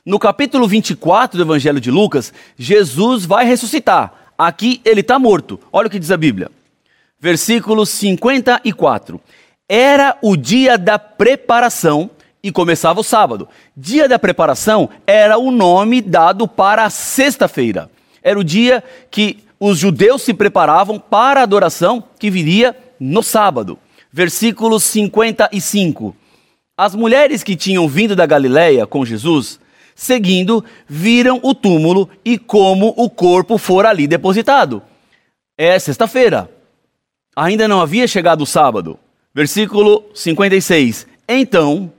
No 0.05 0.19
capítulo 0.19 0.67
24 0.67 1.37
do 1.37 1.43
Evangelho 1.45 1.79
de 1.79 1.89
Lucas, 1.89 2.33
Jesus 2.57 3.23
vai 3.23 3.45
ressuscitar. 3.45 4.33
Aqui 4.37 4.81
ele 4.83 4.99
está 4.99 5.17
morto. 5.17 5.57
Olha 5.71 5.87
o 5.87 5.89
que 5.89 5.97
diz 5.97 6.11
a 6.11 6.17
Bíblia. 6.17 6.51
Versículo 7.25 7.87
54. 7.87 9.19
Era 9.67 10.15
o 10.21 10.37
dia 10.37 10.77
da 10.77 10.99
preparação 10.99 12.07
e 12.43 12.51
começava 12.51 12.99
o 12.99 13.03
sábado. 13.03 13.49
Dia 13.75 14.07
da 14.07 14.19
preparação 14.19 14.87
era 15.07 15.35
o 15.35 15.49
nome 15.49 16.03
dado 16.03 16.47
para 16.47 16.85
a 16.85 16.89
sexta-feira. 16.91 17.89
Era 18.21 18.37
o 18.37 18.43
dia 18.43 18.83
que 19.09 19.39
os 19.59 19.79
judeus 19.79 20.21
se 20.21 20.35
preparavam 20.35 20.99
para 20.99 21.39
a 21.39 21.43
adoração 21.43 22.03
que 22.19 22.29
viria 22.29 22.77
no 22.99 23.23
sábado. 23.23 23.79
Versículo 24.11 24.79
55. 24.79 26.15
As 26.77 26.93
mulheres 26.93 27.41
que 27.41 27.55
tinham 27.55 27.87
vindo 27.87 28.15
da 28.15 28.27
Galiléia 28.27 28.85
com 28.85 29.03
Jesus, 29.03 29.59
seguindo, 29.95 30.63
viram 30.87 31.39
o 31.41 31.55
túmulo 31.55 32.07
e 32.23 32.37
como 32.37 32.93
o 32.95 33.09
corpo 33.09 33.57
fora 33.57 33.89
ali 33.89 34.05
depositado. 34.05 34.79
É 35.57 35.79
sexta-feira. 35.79 36.53
Ainda 37.35 37.67
não 37.67 37.81
havia 37.81 38.07
chegado 38.07 38.41
o 38.41 38.45
sábado. 38.45 38.97
Versículo 39.33 40.05
56. 40.13 41.05
Então 41.27 41.91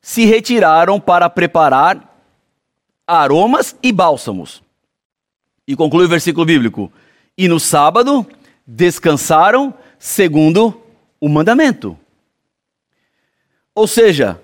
se 0.00 0.24
retiraram 0.24 0.98
para 0.98 1.28
preparar 1.28 2.22
aromas 3.06 3.76
e 3.82 3.92
bálsamos. 3.92 4.62
E 5.66 5.76
conclui 5.76 6.06
o 6.06 6.08
versículo 6.08 6.46
bíblico. 6.46 6.90
E 7.36 7.46
no 7.46 7.60
sábado 7.60 8.26
descansaram 8.66 9.74
segundo 9.98 10.80
o 11.20 11.28
mandamento. 11.28 11.98
Ou 13.74 13.86
seja, 13.86 14.40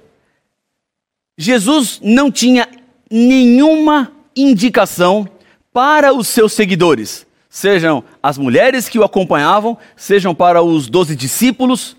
Jesus 1.37 2.01
não 2.03 2.31
tinha 2.31 2.69
nenhuma 3.11 4.13
indicação 4.37 5.29
para 5.73 6.13
os 6.13 6.29
seus 6.29 6.53
seguidores, 6.53 7.27
sejam 7.55 8.03
as 8.21 8.37
mulheres 8.37 8.89
que 8.89 8.99
o 8.99 9.05
acompanhavam, 9.05 9.79
sejam 9.95 10.35
para 10.35 10.61
os 10.61 10.89
doze 10.89 11.15
discípulos, 11.15 11.97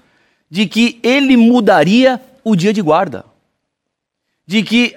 de 0.50 0.68
que 0.68 1.00
ele 1.02 1.38
mudaria 1.38 2.20
o 2.44 2.58
dia 2.58 2.74
de 2.74 2.82
guarda, 2.82 3.24
de 4.46 4.62
que 4.62 4.94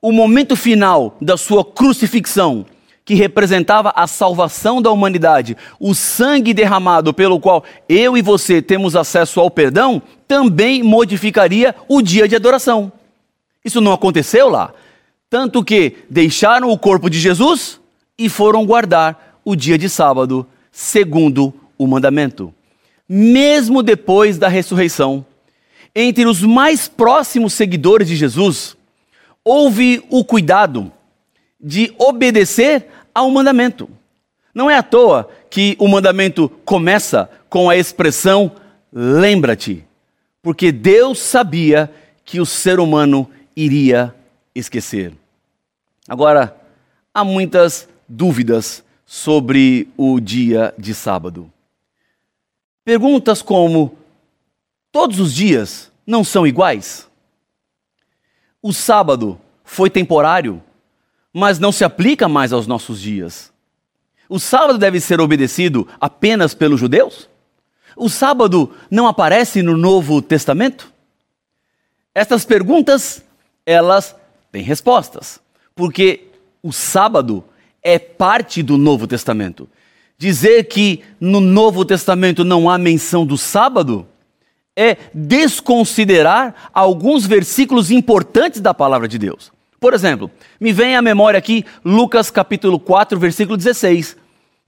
o 0.00 0.10
momento 0.10 0.56
final 0.56 1.16
da 1.20 1.36
sua 1.36 1.64
crucifixão 1.64 2.66
que 3.04 3.14
representava 3.14 3.92
a 3.94 4.08
salvação 4.08 4.82
da 4.82 4.90
humanidade, 4.90 5.56
o 5.78 5.94
sangue 5.94 6.52
derramado 6.52 7.14
pelo 7.14 7.38
qual 7.38 7.62
eu 7.88 8.16
e 8.16 8.22
você 8.22 8.60
temos 8.60 8.96
acesso 8.96 9.38
ao 9.38 9.52
perdão, 9.52 10.02
também 10.26 10.82
modificaria 10.82 11.76
o 11.86 12.02
dia 12.02 12.26
de 12.26 12.34
adoração. 12.34 12.90
Isso 13.64 13.80
não 13.80 13.92
aconteceu 13.92 14.48
lá. 14.48 14.74
Tanto 15.30 15.62
que 15.62 15.98
deixaram 16.10 16.70
o 16.70 16.78
corpo 16.78 17.08
de 17.08 17.20
Jesus 17.20 17.80
e 18.18 18.28
foram 18.28 18.66
guardar 18.66 19.31
o 19.44 19.56
dia 19.56 19.78
de 19.78 19.88
sábado, 19.88 20.46
segundo 20.70 21.52
o 21.76 21.86
mandamento. 21.86 22.52
Mesmo 23.08 23.82
depois 23.82 24.38
da 24.38 24.48
ressurreição, 24.48 25.24
entre 25.94 26.26
os 26.26 26.42
mais 26.42 26.88
próximos 26.88 27.52
seguidores 27.52 28.08
de 28.08 28.16
Jesus, 28.16 28.76
houve 29.44 30.02
o 30.08 30.24
cuidado 30.24 30.90
de 31.60 31.92
obedecer 31.98 32.86
ao 33.14 33.30
mandamento. 33.30 33.88
Não 34.54 34.70
é 34.70 34.76
à 34.76 34.82
toa 34.82 35.28
que 35.50 35.76
o 35.78 35.88
mandamento 35.88 36.48
começa 36.64 37.28
com 37.48 37.68
a 37.68 37.76
expressão 37.76 38.52
lembra-te, 38.92 39.84
porque 40.42 40.70
Deus 40.70 41.18
sabia 41.18 41.90
que 42.24 42.40
o 42.40 42.46
ser 42.46 42.78
humano 42.78 43.28
iria 43.56 44.14
esquecer. 44.54 45.12
Agora, 46.06 46.56
há 47.14 47.24
muitas 47.24 47.88
dúvidas 48.08 48.84
sobre 49.12 49.88
o 49.96 50.18
dia 50.18 50.72
de 50.78 50.94
sábado. 50.94 51.52
Perguntas 52.84 53.42
como: 53.42 53.96
todos 54.90 55.20
os 55.20 55.34
dias 55.34 55.92
não 56.06 56.24
são 56.24 56.46
iguais? 56.46 57.08
O 58.62 58.72
sábado 58.72 59.38
foi 59.64 59.90
temporário? 59.90 60.62
mas 61.32 61.58
não 61.58 61.72
se 61.72 61.84
aplica 61.84 62.28
mais 62.28 62.52
aos 62.52 62.66
nossos 62.66 63.00
dias. 63.00 63.50
O 64.28 64.38
sábado 64.38 64.78
deve 64.78 65.00
ser 65.00 65.20
obedecido 65.20 65.88
apenas 66.00 66.54
pelos 66.54 66.78
judeus? 66.78 67.28
O 67.96 68.08
sábado 68.08 68.74
não 68.90 69.06
aparece 69.06 69.62
no 69.62 69.76
Novo 69.76 70.20
Testamento? 70.20 70.92
Estas 72.14 72.44
perguntas, 72.44 73.24
elas 73.64 74.14
têm 74.50 74.62
respostas, 74.62 75.40
porque 75.74 76.28
o 76.62 76.72
sábado 76.72 77.42
é 77.82 77.98
parte 77.98 78.62
do 78.62 78.78
Novo 78.78 79.06
Testamento. 79.06 79.68
Dizer 80.16 80.64
que 80.64 81.00
no 81.20 81.40
Novo 81.40 81.84
Testamento 81.84 82.44
não 82.44 82.70
há 82.70 82.78
menção 82.78 83.26
do 83.26 83.36
sábado 83.36 84.06
é 84.76 84.96
desconsiderar 85.12 86.70
alguns 86.72 87.26
versículos 87.26 87.90
importantes 87.90 88.60
da 88.60 88.72
palavra 88.72 89.08
de 89.08 89.18
Deus. 89.18 89.52
Por 89.78 89.92
exemplo, 89.92 90.30
me 90.60 90.72
vem 90.72 90.94
à 90.94 91.02
memória 91.02 91.38
aqui 91.38 91.64
Lucas 91.84 92.30
capítulo 92.30 92.78
4, 92.78 93.18
versículo 93.18 93.56
16, 93.56 94.16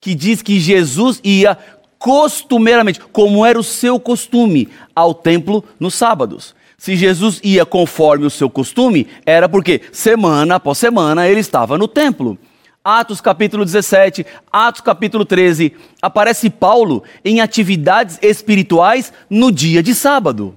que 0.01 0.15
diz 0.15 0.43
que 0.43 0.59
Jesus 0.59 1.21
ia 1.23 1.57
costumeiramente, 1.99 3.01
como 3.01 3.47
era 3.47 3.59
o 3.59 3.63
seu 3.63 3.99
costume, 3.99 4.69
ao 4.95 5.15
templo 5.15 5.65
nos 5.79 5.95
sábados. 5.95 6.55
Se 6.77 6.97
Jesus 6.97 7.41
ia 7.43 7.65
conforme 7.65 8.27
o 8.27 8.31
seu 8.31 8.51
costume, 8.51 9.07
era 9.25 9.49
porque 9.49 9.81
semana 9.91 10.57
após 10.57 10.77
semana 10.77 11.27
ele 11.29 11.41
estava 11.41 11.79
no 11.79 11.89
templo. 11.89 12.37
Atos 12.87 13.19
capítulo 13.19 13.65
17, 13.65 14.27
Atos 14.53 14.83
capítulo 14.83 15.25
13, 15.25 15.73
aparece 16.03 16.51
Paulo 16.51 17.03
em 17.25 17.41
atividades 17.41 18.19
espirituais 18.21 19.11
no 19.31 19.51
dia 19.51 19.83
de 19.83 19.95
sábado. 19.95 20.55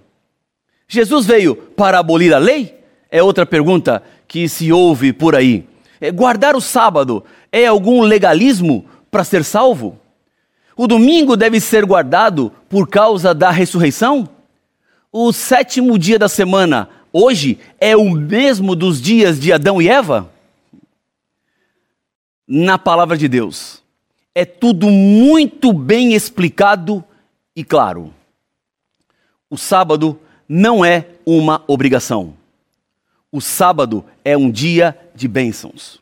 Jesus 0.90 1.26
veio 1.26 1.56
para 1.56 2.00
abolir 2.00 2.34
a 2.34 2.38
lei? 2.38 2.76
É 3.10 3.24
outra 3.24 3.46
pergunta 3.46 4.04
que 4.28 4.50
se 4.50 4.74
ouve 4.74 5.14
por 5.14 5.38
aí. 5.38 5.66
É, 6.02 6.12
guardar 6.12 6.54
o 6.54 6.60
sábado 6.60 7.24
é 7.50 7.66
algum 7.66 8.02
legalismo 8.02 8.84
para 9.10 9.24
ser 9.24 9.46
salvo? 9.46 9.98
O 10.76 10.86
domingo 10.86 11.38
deve 11.38 11.62
ser 11.62 11.86
guardado 11.86 12.52
por 12.68 12.90
causa 12.90 13.34
da 13.34 13.52
ressurreição? 13.52 14.28
O 15.14 15.32
sétimo 15.32 15.98
dia 15.98 16.20
da 16.20 16.28
semana, 16.28 16.90
hoje, 17.14 17.58
é 17.80 17.96
o 17.96 18.12
mesmo 18.12 18.76
dos 18.76 19.02
dias 19.02 19.40
de 19.40 19.54
Adão 19.54 19.82
e 19.82 19.88
Eva? 19.88 20.30
Na 22.48 22.78
palavra 22.78 23.18
de 23.18 23.28
Deus, 23.28 23.84
é 24.34 24.46
tudo 24.46 24.90
muito 24.90 25.74
bem 25.74 26.14
explicado 26.14 27.04
e 27.54 27.64
claro. 27.64 28.14
O 29.50 29.58
sábado 29.58 30.18
não 30.48 30.86
é 30.86 31.08
uma 31.26 31.62
obrigação. 31.68 32.34
O 33.32 33.42
sábado 33.42 34.06
é 34.24 34.38
um 34.38 34.50
dia 34.50 34.98
de 35.14 35.28
bênçãos. 35.28 36.00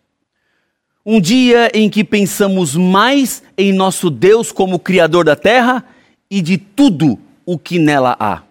Um 1.03 1.19
dia 1.19 1.71
em 1.73 1.89
que 1.89 2.03
pensamos 2.03 2.75
mais 2.75 3.41
em 3.57 3.73
nosso 3.73 4.09
Deus 4.09 4.51
como 4.51 4.77
Criador 4.77 5.25
da 5.25 5.35
terra 5.35 5.83
e 6.29 6.41
de 6.41 6.57
tudo 6.57 7.17
o 7.45 7.57
que 7.57 7.79
nela 7.79 8.15
há. 8.19 8.43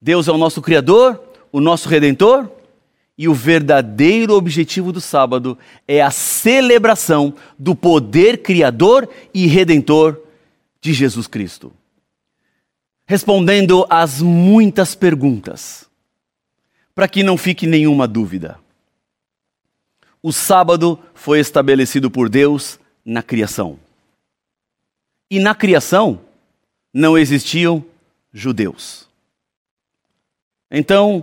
Deus 0.00 0.28
é 0.28 0.32
o 0.32 0.38
nosso 0.38 0.62
Criador, 0.62 1.22
o 1.52 1.60
nosso 1.60 1.88
Redentor, 1.88 2.48
e 3.20 3.28
o 3.28 3.34
verdadeiro 3.34 4.32
objetivo 4.32 4.90
do 4.90 4.98
sábado 4.98 5.58
é 5.86 6.00
a 6.00 6.10
celebração 6.10 7.34
do 7.58 7.76
poder 7.76 8.38
criador 8.38 9.06
e 9.34 9.46
redentor 9.46 10.18
de 10.80 10.94
Jesus 10.94 11.26
Cristo. 11.26 11.70
Respondendo 13.06 13.84
às 13.90 14.22
muitas 14.22 14.94
perguntas 14.94 15.86
para 16.94 17.06
que 17.06 17.22
não 17.22 17.36
fique 17.36 17.66
nenhuma 17.66 18.08
dúvida. 18.08 18.58
O 20.22 20.32
sábado 20.32 20.98
foi 21.12 21.40
estabelecido 21.40 22.10
por 22.10 22.30
Deus 22.30 22.80
na 23.04 23.22
criação. 23.22 23.78
E 25.30 25.38
na 25.38 25.54
criação 25.54 26.22
não 26.90 27.18
existiam 27.18 27.84
judeus. 28.32 29.06
Então, 30.70 31.22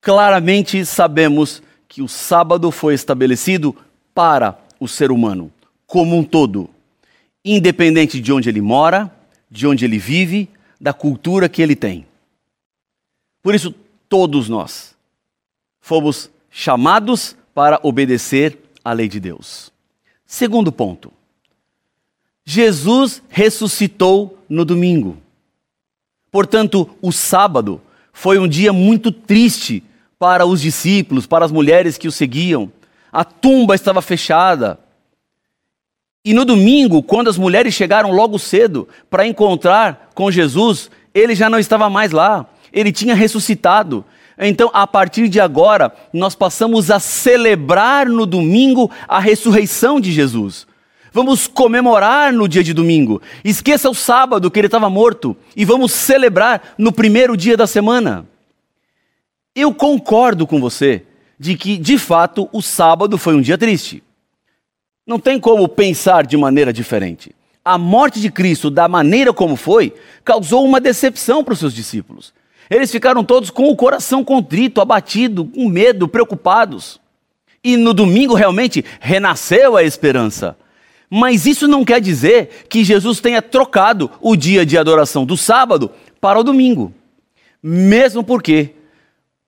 claramente 0.00 0.84
sabemos 0.84 1.62
que 1.88 2.02
o 2.02 2.08
sábado 2.08 2.70
foi 2.70 2.94
estabelecido 2.94 3.76
para 4.14 4.58
o 4.78 4.88
ser 4.88 5.10
humano, 5.10 5.52
como 5.86 6.16
um 6.16 6.24
todo, 6.24 6.70
independente 7.44 8.20
de 8.20 8.32
onde 8.32 8.48
ele 8.48 8.60
mora, 8.60 9.14
de 9.50 9.66
onde 9.66 9.84
ele 9.84 9.98
vive, 9.98 10.48
da 10.80 10.92
cultura 10.92 11.48
que 11.48 11.60
ele 11.60 11.76
tem. 11.76 12.06
Por 13.42 13.54
isso, 13.54 13.74
todos 14.08 14.48
nós 14.48 14.94
fomos 15.80 16.30
chamados 16.50 17.36
para 17.54 17.80
obedecer 17.82 18.58
à 18.84 18.92
lei 18.92 19.08
de 19.08 19.20
Deus. 19.20 19.72
Segundo 20.26 20.70
ponto. 20.70 21.12
Jesus 22.44 23.22
ressuscitou 23.28 24.38
no 24.48 24.64
domingo. 24.64 25.18
Portanto, 26.30 26.88
o 27.02 27.12
sábado 27.12 27.80
foi 28.12 28.38
um 28.38 28.48
dia 28.48 28.72
muito 28.72 29.10
triste 29.12 29.82
para 30.20 30.44
os 30.44 30.60
discípulos, 30.60 31.26
para 31.26 31.46
as 31.46 31.50
mulheres 31.50 31.96
que 31.96 32.06
o 32.06 32.12
seguiam. 32.12 32.70
A 33.10 33.24
tumba 33.24 33.74
estava 33.74 34.02
fechada. 34.02 34.78
E 36.22 36.34
no 36.34 36.44
domingo, 36.44 37.02
quando 37.02 37.30
as 37.30 37.38
mulheres 37.38 37.72
chegaram 37.72 38.12
logo 38.12 38.38
cedo 38.38 38.86
para 39.08 39.26
encontrar 39.26 40.10
com 40.14 40.30
Jesus, 40.30 40.90
ele 41.14 41.34
já 41.34 41.48
não 41.48 41.58
estava 41.58 41.88
mais 41.88 42.12
lá. 42.12 42.44
Ele 42.70 42.92
tinha 42.92 43.14
ressuscitado. 43.14 44.04
Então, 44.38 44.70
a 44.74 44.86
partir 44.86 45.26
de 45.26 45.40
agora, 45.40 45.90
nós 46.12 46.34
passamos 46.34 46.90
a 46.90 47.00
celebrar 47.00 48.06
no 48.06 48.26
domingo 48.26 48.90
a 49.08 49.18
ressurreição 49.18 49.98
de 49.98 50.12
Jesus. 50.12 50.66
Vamos 51.14 51.46
comemorar 51.46 52.30
no 52.30 52.46
dia 52.46 52.62
de 52.62 52.74
domingo. 52.74 53.22
Esqueça 53.42 53.88
o 53.88 53.94
sábado 53.94 54.50
que 54.50 54.60
ele 54.60 54.66
estava 54.66 54.90
morto 54.90 55.34
e 55.56 55.64
vamos 55.64 55.92
celebrar 55.92 56.74
no 56.76 56.92
primeiro 56.92 57.38
dia 57.38 57.56
da 57.56 57.66
semana. 57.66 58.28
Eu 59.54 59.74
concordo 59.74 60.46
com 60.46 60.60
você 60.60 61.02
de 61.38 61.56
que, 61.56 61.76
de 61.76 61.98
fato, 61.98 62.48
o 62.52 62.62
sábado 62.62 63.18
foi 63.18 63.34
um 63.34 63.40
dia 63.40 63.58
triste. 63.58 64.02
Não 65.06 65.18
tem 65.18 65.40
como 65.40 65.68
pensar 65.68 66.26
de 66.26 66.36
maneira 66.36 66.72
diferente. 66.72 67.34
A 67.64 67.76
morte 67.76 68.20
de 68.20 68.30
Cristo, 68.30 68.70
da 68.70 68.86
maneira 68.86 69.32
como 69.32 69.56
foi, 69.56 69.92
causou 70.24 70.64
uma 70.64 70.80
decepção 70.80 71.42
para 71.42 71.52
os 71.52 71.58
seus 71.58 71.74
discípulos. 71.74 72.32
Eles 72.68 72.92
ficaram 72.92 73.24
todos 73.24 73.50
com 73.50 73.68
o 73.68 73.76
coração 73.76 74.22
contrito, 74.22 74.80
abatido, 74.80 75.44
com 75.44 75.68
medo, 75.68 76.06
preocupados. 76.06 77.00
E 77.62 77.76
no 77.76 77.92
domingo 77.92 78.34
realmente 78.34 78.84
renasceu 79.00 79.76
a 79.76 79.82
esperança. 79.82 80.56
Mas 81.10 81.44
isso 81.44 81.66
não 81.66 81.84
quer 81.84 82.00
dizer 82.00 82.66
que 82.68 82.84
Jesus 82.84 83.18
tenha 83.18 83.42
trocado 83.42 84.08
o 84.20 84.36
dia 84.36 84.64
de 84.64 84.78
adoração 84.78 85.26
do 85.26 85.36
sábado 85.36 85.90
para 86.20 86.38
o 86.38 86.44
domingo. 86.44 86.94
Mesmo 87.60 88.22
porque 88.22 88.74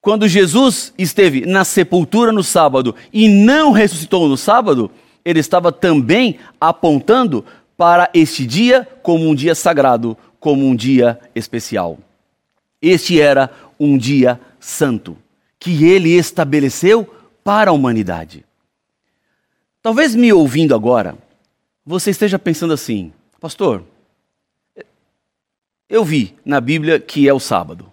quando 0.03 0.27
Jesus 0.27 0.93
esteve 0.99 1.47
na 1.47 1.65
sepultura 1.65 2.33
no 2.33 2.43
sábado 2.43 2.93
e 3.13 3.29
não 3.29 3.71
ressuscitou 3.71 4.29
no 4.29 4.37
sábado, 4.37 4.91
ele 5.25 5.39
estava 5.39 5.71
também 5.71 6.41
apontando 6.61 7.45
para 7.77 8.11
este 8.13 8.45
dia 8.45 8.87
como 9.01 9.29
um 9.29 9.35
dia 9.35 9.55
sagrado, 9.55 10.19
como 10.41 10.67
um 10.67 10.75
dia 10.75 11.21
especial. 11.37 11.99
Este 12.83 13.21
era 13.21 13.49
um 13.79 13.97
dia 13.97 14.41
santo 14.59 15.17
que 15.57 15.85
ele 15.85 16.11
estabeleceu 16.11 17.09
para 17.45 17.71
a 17.71 17.75
humanidade. 17.75 18.45
Talvez 19.81 20.17
me 20.17 20.33
ouvindo 20.33 20.75
agora, 20.75 21.17
você 21.87 22.11
esteja 22.11 22.41
pensando 22.41 22.75
assim, 22.75 23.13
pastor, 23.41 23.85
eu 25.89 26.05
vi 26.05 26.35
na 26.45 26.61
Bíblia 26.61 26.99
que 26.99 27.29
é 27.29 27.33
o 27.33 27.39
sábado. 27.39 27.87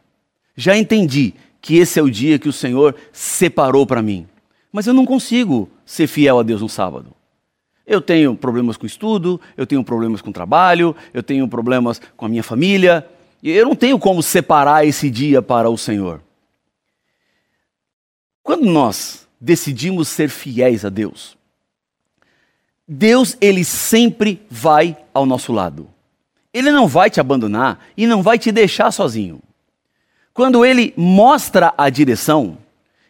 Já 0.55 0.75
entendi 0.75 1.35
que 1.61 1.77
esse 1.77 1.99
é 1.99 2.03
o 2.03 2.09
dia 2.09 2.39
que 2.39 2.49
o 2.49 2.53
Senhor 2.53 2.95
separou 3.11 3.85
para 3.85 4.01
mim. 4.01 4.27
Mas 4.71 4.87
eu 4.87 4.93
não 4.93 5.05
consigo 5.05 5.69
ser 5.85 6.07
fiel 6.07 6.39
a 6.39 6.43
Deus 6.43 6.61
no 6.61 6.69
sábado. 6.69 7.13
Eu 7.85 7.99
tenho 8.01 8.35
problemas 8.35 8.77
com 8.77 8.85
estudo, 8.85 9.41
eu 9.57 9.65
tenho 9.65 9.83
problemas 9.83 10.21
com 10.21 10.31
trabalho, 10.31 10.95
eu 11.13 11.23
tenho 11.23 11.47
problemas 11.47 11.99
com 12.15 12.25
a 12.25 12.29
minha 12.29 12.43
família, 12.43 13.07
e 13.41 13.49
eu 13.49 13.65
não 13.65 13.75
tenho 13.75 13.97
como 13.97 14.21
separar 14.21 14.85
esse 14.85 15.09
dia 15.09 15.41
para 15.41 15.69
o 15.69 15.77
Senhor. 15.77 16.21
Quando 18.43 18.65
nós 18.65 19.27
decidimos 19.41 20.07
ser 20.07 20.29
fiéis 20.29 20.85
a 20.85 20.89
Deus, 20.89 21.37
Deus 22.87 23.37
ele 23.39 23.63
sempre 23.63 24.41
vai 24.49 24.97
ao 25.13 25.25
nosso 25.25 25.53
lado. 25.53 25.87
Ele 26.53 26.71
não 26.71 26.87
vai 26.87 27.09
te 27.09 27.19
abandonar 27.19 27.79
e 27.95 28.07
não 28.07 28.23
vai 28.23 28.37
te 28.37 28.51
deixar 28.51 28.91
sozinho. 28.91 29.39
Quando 30.39 30.65
ele 30.65 30.93
mostra 30.95 31.73
a 31.77 31.89
direção, 31.89 32.57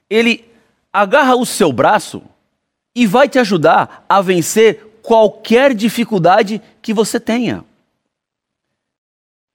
ele 0.10 0.52
agarra 0.92 1.36
o 1.36 1.46
seu 1.46 1.72
braço 1.72 2.24
e 2.96 3.06
vai 3.06 3.30
te 3.30 3.38
ajudar 3.38 4.04
a 4.10 4.20
vencer 4.20 4.98
qualquer 5.04 5.76
dificuldade 5.76 6.60
que 6.82 6.92
você 6.92 7.20
tenha. 7.20 7.63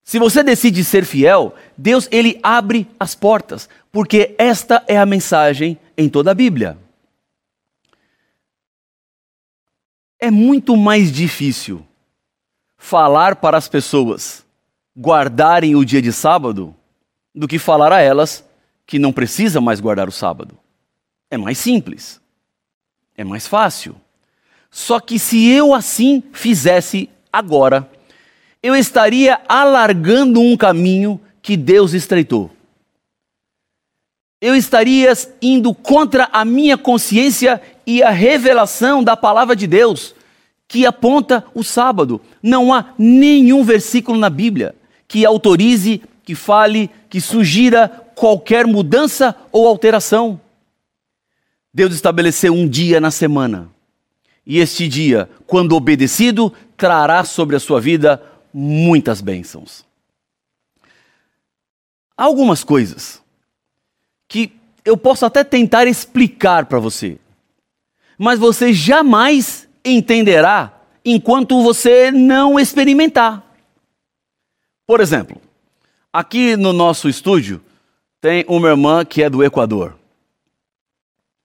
Se 0.05 0.21
você 0.21 0.45
decide 0.45 0.85
ser 0.85 1.05
fiel, 1.05 1.53
Deus 1.77 2.09
ele 2.13 2.39
abre 2.45 2.87
as 2.97 3.17
portas, 3.17 3.69
porque 3.91 4.37
esta 4.39 4.85
é 4.87 4.97
a 4.97 5.05
mensagem 5.05 5.77
em 5.99 6.09
toda 6.09 6.31
a 6.31 6.35
Bíblia. 6.35 6.79
É 10.21 10.31
muito 10.31 10.77
mais 10.77 11.11
difícil 11.11 11.85
falar 12.79 13.35
para 13.35 13.59
as 13.59 13.67
pessoas 13.67 14.47
guardarem 14.97 15.75
o 15.75 15.85
dia 15.85 16.01
de 16.01 16.13
sábado 16.13 16.73
do 17.35 17.49
que 17.49 17.59
falar 17.59 17.93
a 17.93 18.01
elas 18.01 18.45
que 18.87 18.99
não 18.99 19.13
precisa 19.13 19.61
mais 19.61 19.81
guardar 19.81 20.09
o 20.09 20.13
sábado. 20.13 20.57
É 21.31 21.37
mais 21.37 21.59
simples. 21.59 22.21
É 23.17 23.25
mais 23.25 23.47
fácil. 23.47 23.97
Só 24.71 25.01
que 25.01 25.19
se 25.19 25.49
eu 25.49 25.73
assim 25.73 26.23
fizesse 26.33 27.09
agora, 27.33 27.89
eu 28.63 28.75
estaria 28.75 29.41
alargando 29.49 30.41
um 30.41 30.57
caminho 30.57 31.21
que 31.41 31.57
Deus 31.57 31.93
estreitou. 31.93 32.51
Eu 34.41 34.55
estaria 34.55 35.13
indo 35.41 35.75
contra 35.75 36.29
a 36.33 36.45
minha 36.45 36.77
consciência 36.77 37.61
e 37.87 38.03
a 38.03 38.11
revelação 38.11 39.03
da 39.03 39.17
palavra 39.17 39.55
de 39.55 39.67
Deus, 39.67 40.15
que 40.67 40.85
aponta 40.85 41.45
o 41.55 41.63
sábado. 41.63 42.21
Não 42.43 42.73
há 42.73 42.95
nenhum 42.99 43.63
versículo 43.63 44.19
na 44.19 44.29
Bíblia 44.29 44.75
que 45.07 45.25
autorize 45.25 46.03
que 46.25 46.35
fale, 46.35 46.91
que 47.09 47.21
sugira 47.21 47.89
qualquer 48.15 48.67
mudança 48.67 49.37
ou 49.53 49.67
alteração. 49.67 50.41
Deus 51.73 51.95
estabeleceu 51.95 52.55
um 52.55 52.69
dia 52.69 53.01
na 53.01 53.11
semana. 53.11 53.71
E 54.47 54.59
este 54.59 54.89
dia, 54.89 55.29
quando 55.47 55.75
obedecido, 55.75 56.53
trará 56.77 57.25
sobre 57.25 57.57
a 57.57 57.61
sua 57.61 57.81
vida 57.81 58.23
muitas 58.53 59.21
bênçãos. 59.21 59.85
Há 62.17 62.25
algumas 62.25 62.63
coisas 62.63 63.21
que 64.29 64.53
eu 64.85 64.97
posso 64.97 65.27
até 65.27 65.43
tentar 65.43 65.87
explicar 65.87 66.67
para 66.67 66.79
você, 66.79 67.19
mas 68.17 68.39
você 68.39 68.73
jamais 68.73 69.69
entenderá 69.85 70.81
enquanto 71.05 71.63
você 71.63 72.11
não 72.11 72.59
experimentar. 72.59 73.43
Por 74.87 75.01
exemplo, 75.01 75.41
Aqui 76.15 76.57
no 76.57 76.73
nosso 76.73 77.09
estúdio 77.09 77.61
tem 78.21 78.45
uma 78.47 78.69
irmã 78.69 79.05
que 79.05 79.21
é 79.21 79.29
do 79.29 79.43
Equador. 79.43 79.97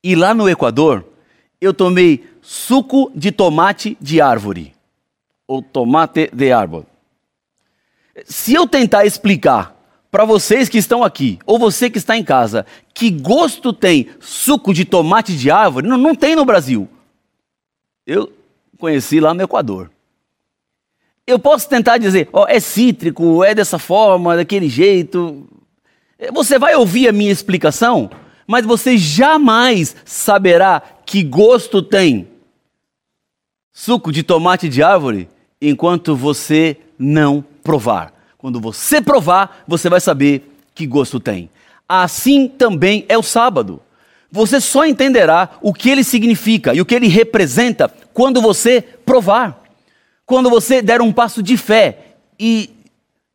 E 0.03 0.13
lá 0.15 0.31
no 0.31 0.47
Equador, 0.47 1.03
eu 1.59 1.73
tomei 1.73 2.23
suco 2.39 3.11
de 3.15 3.31
tomate 3.31 3.97
de 3.99 4.21
árvore. 4.21 4.75
Ou 5.47 5.63
tomate 5.63 6.29
de 6.31 6.51
árvore. 6.51 6.85
Se 8.25 8.53
eu 8.53 8.67
tentar 8.67 9.07
explicar 9.07 9.75
para 10.11 10.23
vocês 10.23 10.69
que 10.69 10.77
estão 10.77 11.03
aqui, 11.03 11.39
ou 11.47 11.57
você 11.57 11.89
que 11.89 11.97
está 11.97 12.15
em 12.15 12.23
casa, 12.23 12.63
que 12.93 13.09
gosto 13.09 13.73
tem 13.73 14.07
suco 14.19 14.71
de 14.71 14.85
tomate 14.85 15.35
de 15.35 15.49
árvore, 15.49 15.87
não, 15.87 15.97
não 15.97 16.13
tem 16.13 16.35
no 16.35 16.45
Brasil. 16.45 16.87
Eu 18.05 18.31
conheci 18.77 19.19
lá 19.19 19.33
no 19.33 19.41
Equador. 19.41 19.89
Eu 21.29 21.37
posso 21.37 21.69
tentar 21.69 21.99
dizer, 21.99 22.27
ó, 22.33 22.47
é 22.47 22.59
cítrico, 22.59 23.43
é 23.43 23.53
dessa 23.53 23.77
forma, 23.77 24.35
daquele 24.35 24.67
jeito. 24.67 25.47
Você 26.33 26.57
vai 26.57 26.75
ouvir 26.75 27.07
a 27.07 27.11
minha 27.11 27.31
explicação, 27.31 28.09
mas 28.47 28.65
você 28.65 28.97
jamais 28.97 29.95
saberá 30.03 30.81
que 31.05 31.21
gosto 31.21 31.81
tem 31.83 32.27
suco 33.71 34.11
de 34.11 34.23
tomate 34.23 34.67
de 34.67 34.83
árvore 34.83 35.29
enquanto 35.61 36.15
você 36.15 36.75
não 36.97 37.43
provar. 37.63 38.11
Quando 38.37 38.59
você 38.59 38.99
provar, 38.99 39.63
você 39.67 39.87
vai 39.87 40.01
saber 40.01 40.51
que 40.73 40.85
gosto 40.87 41.19
tem. 41.19 41.49
Assim 41.87 42.47
também 42.47 43.05
é 43.07 43.17
o 43.17 43.23
sábado. 43.23 43.81
Você 44.31 44.59
só 44.59 44.85
entenderá 44.85 45.51
o 45.61 45.73
que 45.73 45.89
ele 45.89 46.03
significa 46.03 46.73
e 46.73 46.81
o 46.81 46.85
que 46.85 46.95
ele 46.95 47.07
representa 47.07 47.87
quando 48.13 48.41
você 48.41 48.81
provar. 48.81 49.58
Quando 50.29 50.47
você 50.47 50.79
der 50.79 51.01
um 51.01 51.11
passo 51.11 51.41
de 51.41 51.57
fé 51.57 52.13
e 52.39 52.69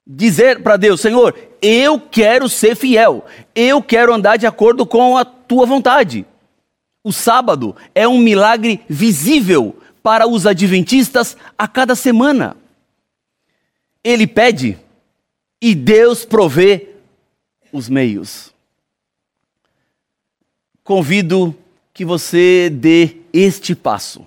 dizer 0.07 0.63
para 0.63 0.77
Deus: 0.77 1.01
Senhor, 1.01 1.37
eu 1.61 1.99
quero 1.99 2.49
ser 2.49 2.77
fiel, 2.77 3.27
eu 3.53 3.83
quero 3.83 4.15
andar 4.15 4.37
de 4.37 4.47
acordo 4.47 4.87
com 4.87 5.19
a 5.19 5.25
tua 5.25 5.67
vontade. 5.67 6.25
O 7.03 7.13
sábado 7.13 7.75
é 7.97 8.07
um 8.07 8.21
milagre 8.21 8.81
visível 8.89 9.77
para 10.05 10.29
os 10.29 10.47
adventistas 10.47 11.37
a 11.59 11.67
cada 11.67 11.97
semana. 11.97 12.57
Ele 14.05 14.25
pede 14.25 14.79
e 15.61 15.75
Deus 15.75 16.25
provê 16.25 16.91
os 17.73 17.89
meios. 17.89 18.55
Convido 20.85 21.57
que 21.93 22.05
você 22.05 22.71
dê 22.71 23.17
este 23.33 23.75
passo, 23.75 24.25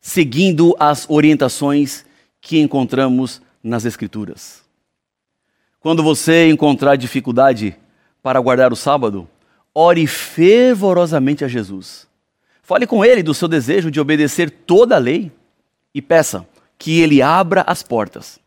seguindo 0.00 0.74
as 0.78 1.08
orientações 1.08 2.04
que 2.40 2.58
encontramos 2.58 3.42
nas 3.62 3.84
Escrituras. 3.84 4.62
Quando 5.80 6.02
você 6.02 6.48
encontrar 6.48 6.96
dificuldade 6.96 7.76
para 8.22 8.40
guardar 8.40 8.72
o 8.72 8.76
sábado, 8.76 9.28
ore 9.74 10.06
fervorosamente 10.06 11.44
a 11.44 11.48
Jesus. 11.48 12.06
Fale 12.62 12.86
com 12.86 13.04
ele 13.04 13.22
do 13.22 13.32
seu 13.32 13.48
desejo 13.48 13.90
de 13.90 14.00
obedecer 14.00 14.50
toda 14.50 14.96
a 14.96 14.98
lei 14.98 15.32
e 15.94 16.02
peça 16.02 16.46
que 16.76 17.00
ele 17.00 17.22
abra 17.22 17.62
as 17.62 17.82
portas. 17.82 18.38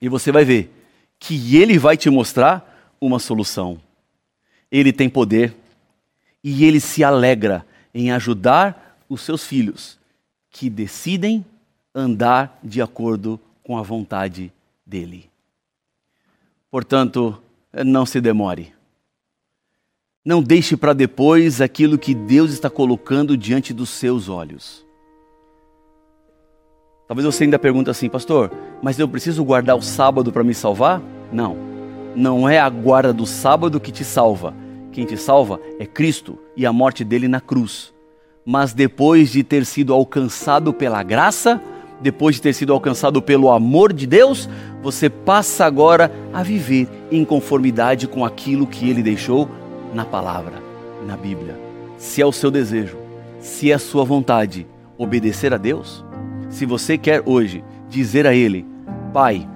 E 0.00 0.08
você 0.08 0.32
vai 0.32 0.44
ver 0.44 0.72
que 1.18 1.56
ele 1.56 1.78
vai 1.78 1.96
te 1.96 2.08
mostrar 2.10 2.94
uma 3.00 3.18
solução. 3.18 3.80
Ele 4.70 4.92
tem 4.92 5.08
poder 5.08 5.54
e 6.42 6.64
ele 6.64 6.80
se 6.80 7.02
alegra 7.04 7.66
em 7.94 8.10
ajudar 8.10 8.98
os 9.08 9.20
seus 9.22 9.44
filhos 9.44 9.98
que 10.58 10.70
decidem 10.70 11.44
andar 11.94 12.58
de 12.64 12.80
acordo 12.80 13.38
com 13.62 13.76
a 13.76 13.82
vontade 13.82 14.50
dele. 14.86 15.28
Portanto, 16.70 17.38
não 17.84 18.06
se 18.06 18.22
demore. 18.22 18.72
Não 20.24 20.42
deixe 20.42 20.74
para 20.74 20.94
depois 20.94 21.60
aquilo 21.60 21.98
que 21.98 22.14
Deus 22.14 22.52
está 22.52 22.70
colocando 22.70 23.36
diante 23.36 23.74
dos 23.74 23.90
seus 23.90 24.30
olhos. 24.30 24.82
Talvez 27.06 27.26
você 27.26 27.44
ainda 27.44 27.58
pergunte 27.58 27.90
assim, 27.90 28.08
pastor, 28.08 28.50
mas 28.82 28.98
eu 28.98 29.06
preciso 29.06 29.44
guardar 29.44 29.76
o 29.76 29.82
sábado 29.82 30.32
para 30.32 30.42
me 30.42 30.54
salvar? 30.54 31.02
Não. 31.30 31.54
Não 32.16 32.48
é 32.48 32.58
a 32.58 32.70
guarda 32.70 33.12
do 33.12 33.26
sábado 33.26 33.78
que 33.78 33.92
te 33.92 34.04
salva. 34.04 34.54
Quem 34.90 35.04
te 35.04 35.18
salva 35.18 35.60
é 35.78 35.84
Cristo 35.84 36.38
e 36.56 36.64
a 36.64 36.72
morte 36.72 37.04
dele 37.04 37.28
na 37.28 37.42
cruz. 37.42 37.94
Mas 38.46 38.72
depois 38.72 39.30
de 39.30 39.42
ter 39.42 39.66
sido 39.66 39.92
alcançado 39.92 40.72
pela 40.72 41.02
graça, 41.02 41.60
depois 42.00 42.36
de 42.36 42.42
ter 42.42 42.52
sido 42.52 42.72
alcançado 42.72 43.20
pelo 43.20 43.50
amor 43.50 43.92
de 43.92 44.06
Deus, 44.06 44.48
você 44.80 45.10
passa 45.10 45.64
agora 45.64 46.12
a 46.32 46.44
viver 46.44 46.88
em 47.10 47.24
conformidade 47.24 48.06
com 48.06 48.24
aquilo 48.24 48.64
que 48.64 48.88
ele 48.88 49.02
deixou 49.02 49.48
na 49.92 50.04
palavra, 50.04 50.62
na 51.04 51.16
Bíblia. 51.16 51.58
Se 51.98 52.22
é 52.22 52.26
o 52.26 52.30
seu 52.30 52.48
desejo, 52.48 52.96
se 53.40 53.72
é 53.72 53.74
a 53.74 53.80
sua 53.80 54.04
vontade 54.04 54.64
obedecer 54.96 55.52
a 55.52 55.56
Deus, 55.56 56.04
se 56.48 56.64
você 56.64 56.96
quer 56.96 57.22
hoje 57.26 57.64
dizer 57.88 58.28
a 58.28 58.34
Ele: 58.34 58.64
Pai, 59.12 59.48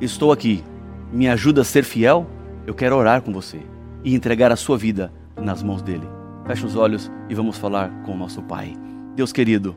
estou 0.00 0.32
aqui, 0.32 0.64
me 1.12 1.28
ajuda 1.28 1.60
a 1.60 1.64
ser 1.64 1.84
fiel, 1.84 2.26
eu 2.66 2.74
quero 2.74 2.96
orar 2.96 3.22
com 3.22 3.32
você 3.32 3.60
e 4.02 4.12
entregar 4.12 4.50
a 4.50 4.56
sua 4.56 4.76
vida 4.76 5.12
nas 5.36 5.62
mãos 5.62 5.82
dele. 5.82 6.21
Feche 6.52 6.66
os 6.66 6.76
olhos 6.76 7.10
e 7.30 7.34
vamos 7.34 7.56
falar 7.56 7.88
com 8.04 8.12
o 8.12 8.16
nosso 8.18 8.42
Pai. 8.42 8.74
Deus 9.16 9.32
querido, 9.32 9.74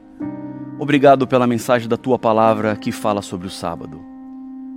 obrigado 0.78 1.26
pela 1.26 1.48
mensagem 1.48 1.88
da 1.88 1.96
tua 1.96 2.20
palavra 2.20 2.76
que 2.76 2.92
fala 2.92 3.22
sobre 3.22 3.48
o 3.48 3.50
sábado. 3.50 4.02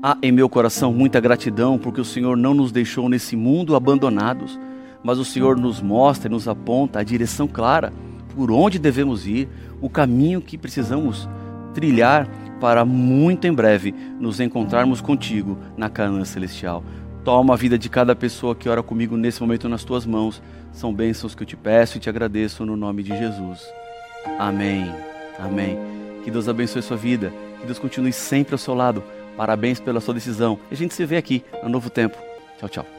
Há 0.01 0.17
em 0.23 0.31
meu 0.31 0.49
coração 0.49 0.93
muita 0.93 1.19
gratidão 1.19 1.77
porque 1.77 2.01
o 2.01 2.05
Senhor 2.05 2.37
não 2.37 2.55
nos 2.55 2.71
deixou 2.71 3.09
nesse 3.09 3.35
mundo 3.35 3.75
abandonados 3.75 4.57
mas 5.03 5.19
o 5.19 5.25
Senhor 5.25 5.57
nos 5.57 5.83
mostra 5.83 6.29
e 6.29 6.31
nos 6.31 6.47
aponta 6.47 7.01
a 7.01 7.03
direção 7.03 7.49
clara 7.49 7.93
por 8.37 8.53
onde 8.53 8.79
devemos 8.79 9.27
ir, 9.27 9.49
o 9.81 9.91
caminho 9.91 10.41
que 10.41 10.57
precisamos 10.57 11.29
trilhar 11.75 12.29
para 12.61 12.85
muito 12.85 13.49
em 13.49 13.53
breve 13.53 13.93
nos 14.21 14.39
encontrarmos 14.39 15.01
contigo 15.01 15.59
na 15.77 15.91
Canaã 15.91 16.25
celestial. 16.25 16.85
Toma 17.29 17.53
a 17.53 17.57
vida 17.59 17.77
de 17.77 17.91
cada 17.91 18.17
pessoa 18.17 18.55
que 18.55 18.71
ora 18.71 18.83
comigo 18.83 19.15
nesse 19.15 19.43
momento 19.43 19.69
nas 19.69 19.85
tuas 19.85 20.07
mãos. 20.07 20.41
São 20.73 20.95
bênçãos 20.95 21.35
que 21.35 21.43
eu 21.43 21.47
te 21.47 21.59
peço 21.59 21.99
e 21.99 22.01
te 22.01 22.09
agradeço 22.09 22.65
no 22.65 22.75
nome 22.75 23.03
de 23.03 23.11
Jesus. 23.11 23.71
Amém. 24.39 24.91
Amém. 25.39 25.77
Que 26.25 26.31
Deus 26.31 26.49
abençoe 26.49 26.81
sua 26.81 26.97
vida. 26.97 27.31
Que 27.61 27.67
Deus 27.67 27.79
continue 27.79 28.15
sempre 28.15 28.55
ao 28.55 28.59
seu 28.59 28.73
lado. 28.73 29.05
Parabéns 29.37 29.79
pela 29.79 30.01
sua 30.01 30.15
decisão. 30.15 30.59
E 30.71 30.75
a 30.75 30.77
gente 30.79 30.95
se 30.95 31.05
vê 31.05 31.19
aqui 31.19 31.45
no 31.63 31.69
Novo 31.69 31.91
Tempo. 31.91 32.17
Tchau, 32.59 32.69
tchau. 32.71 32.98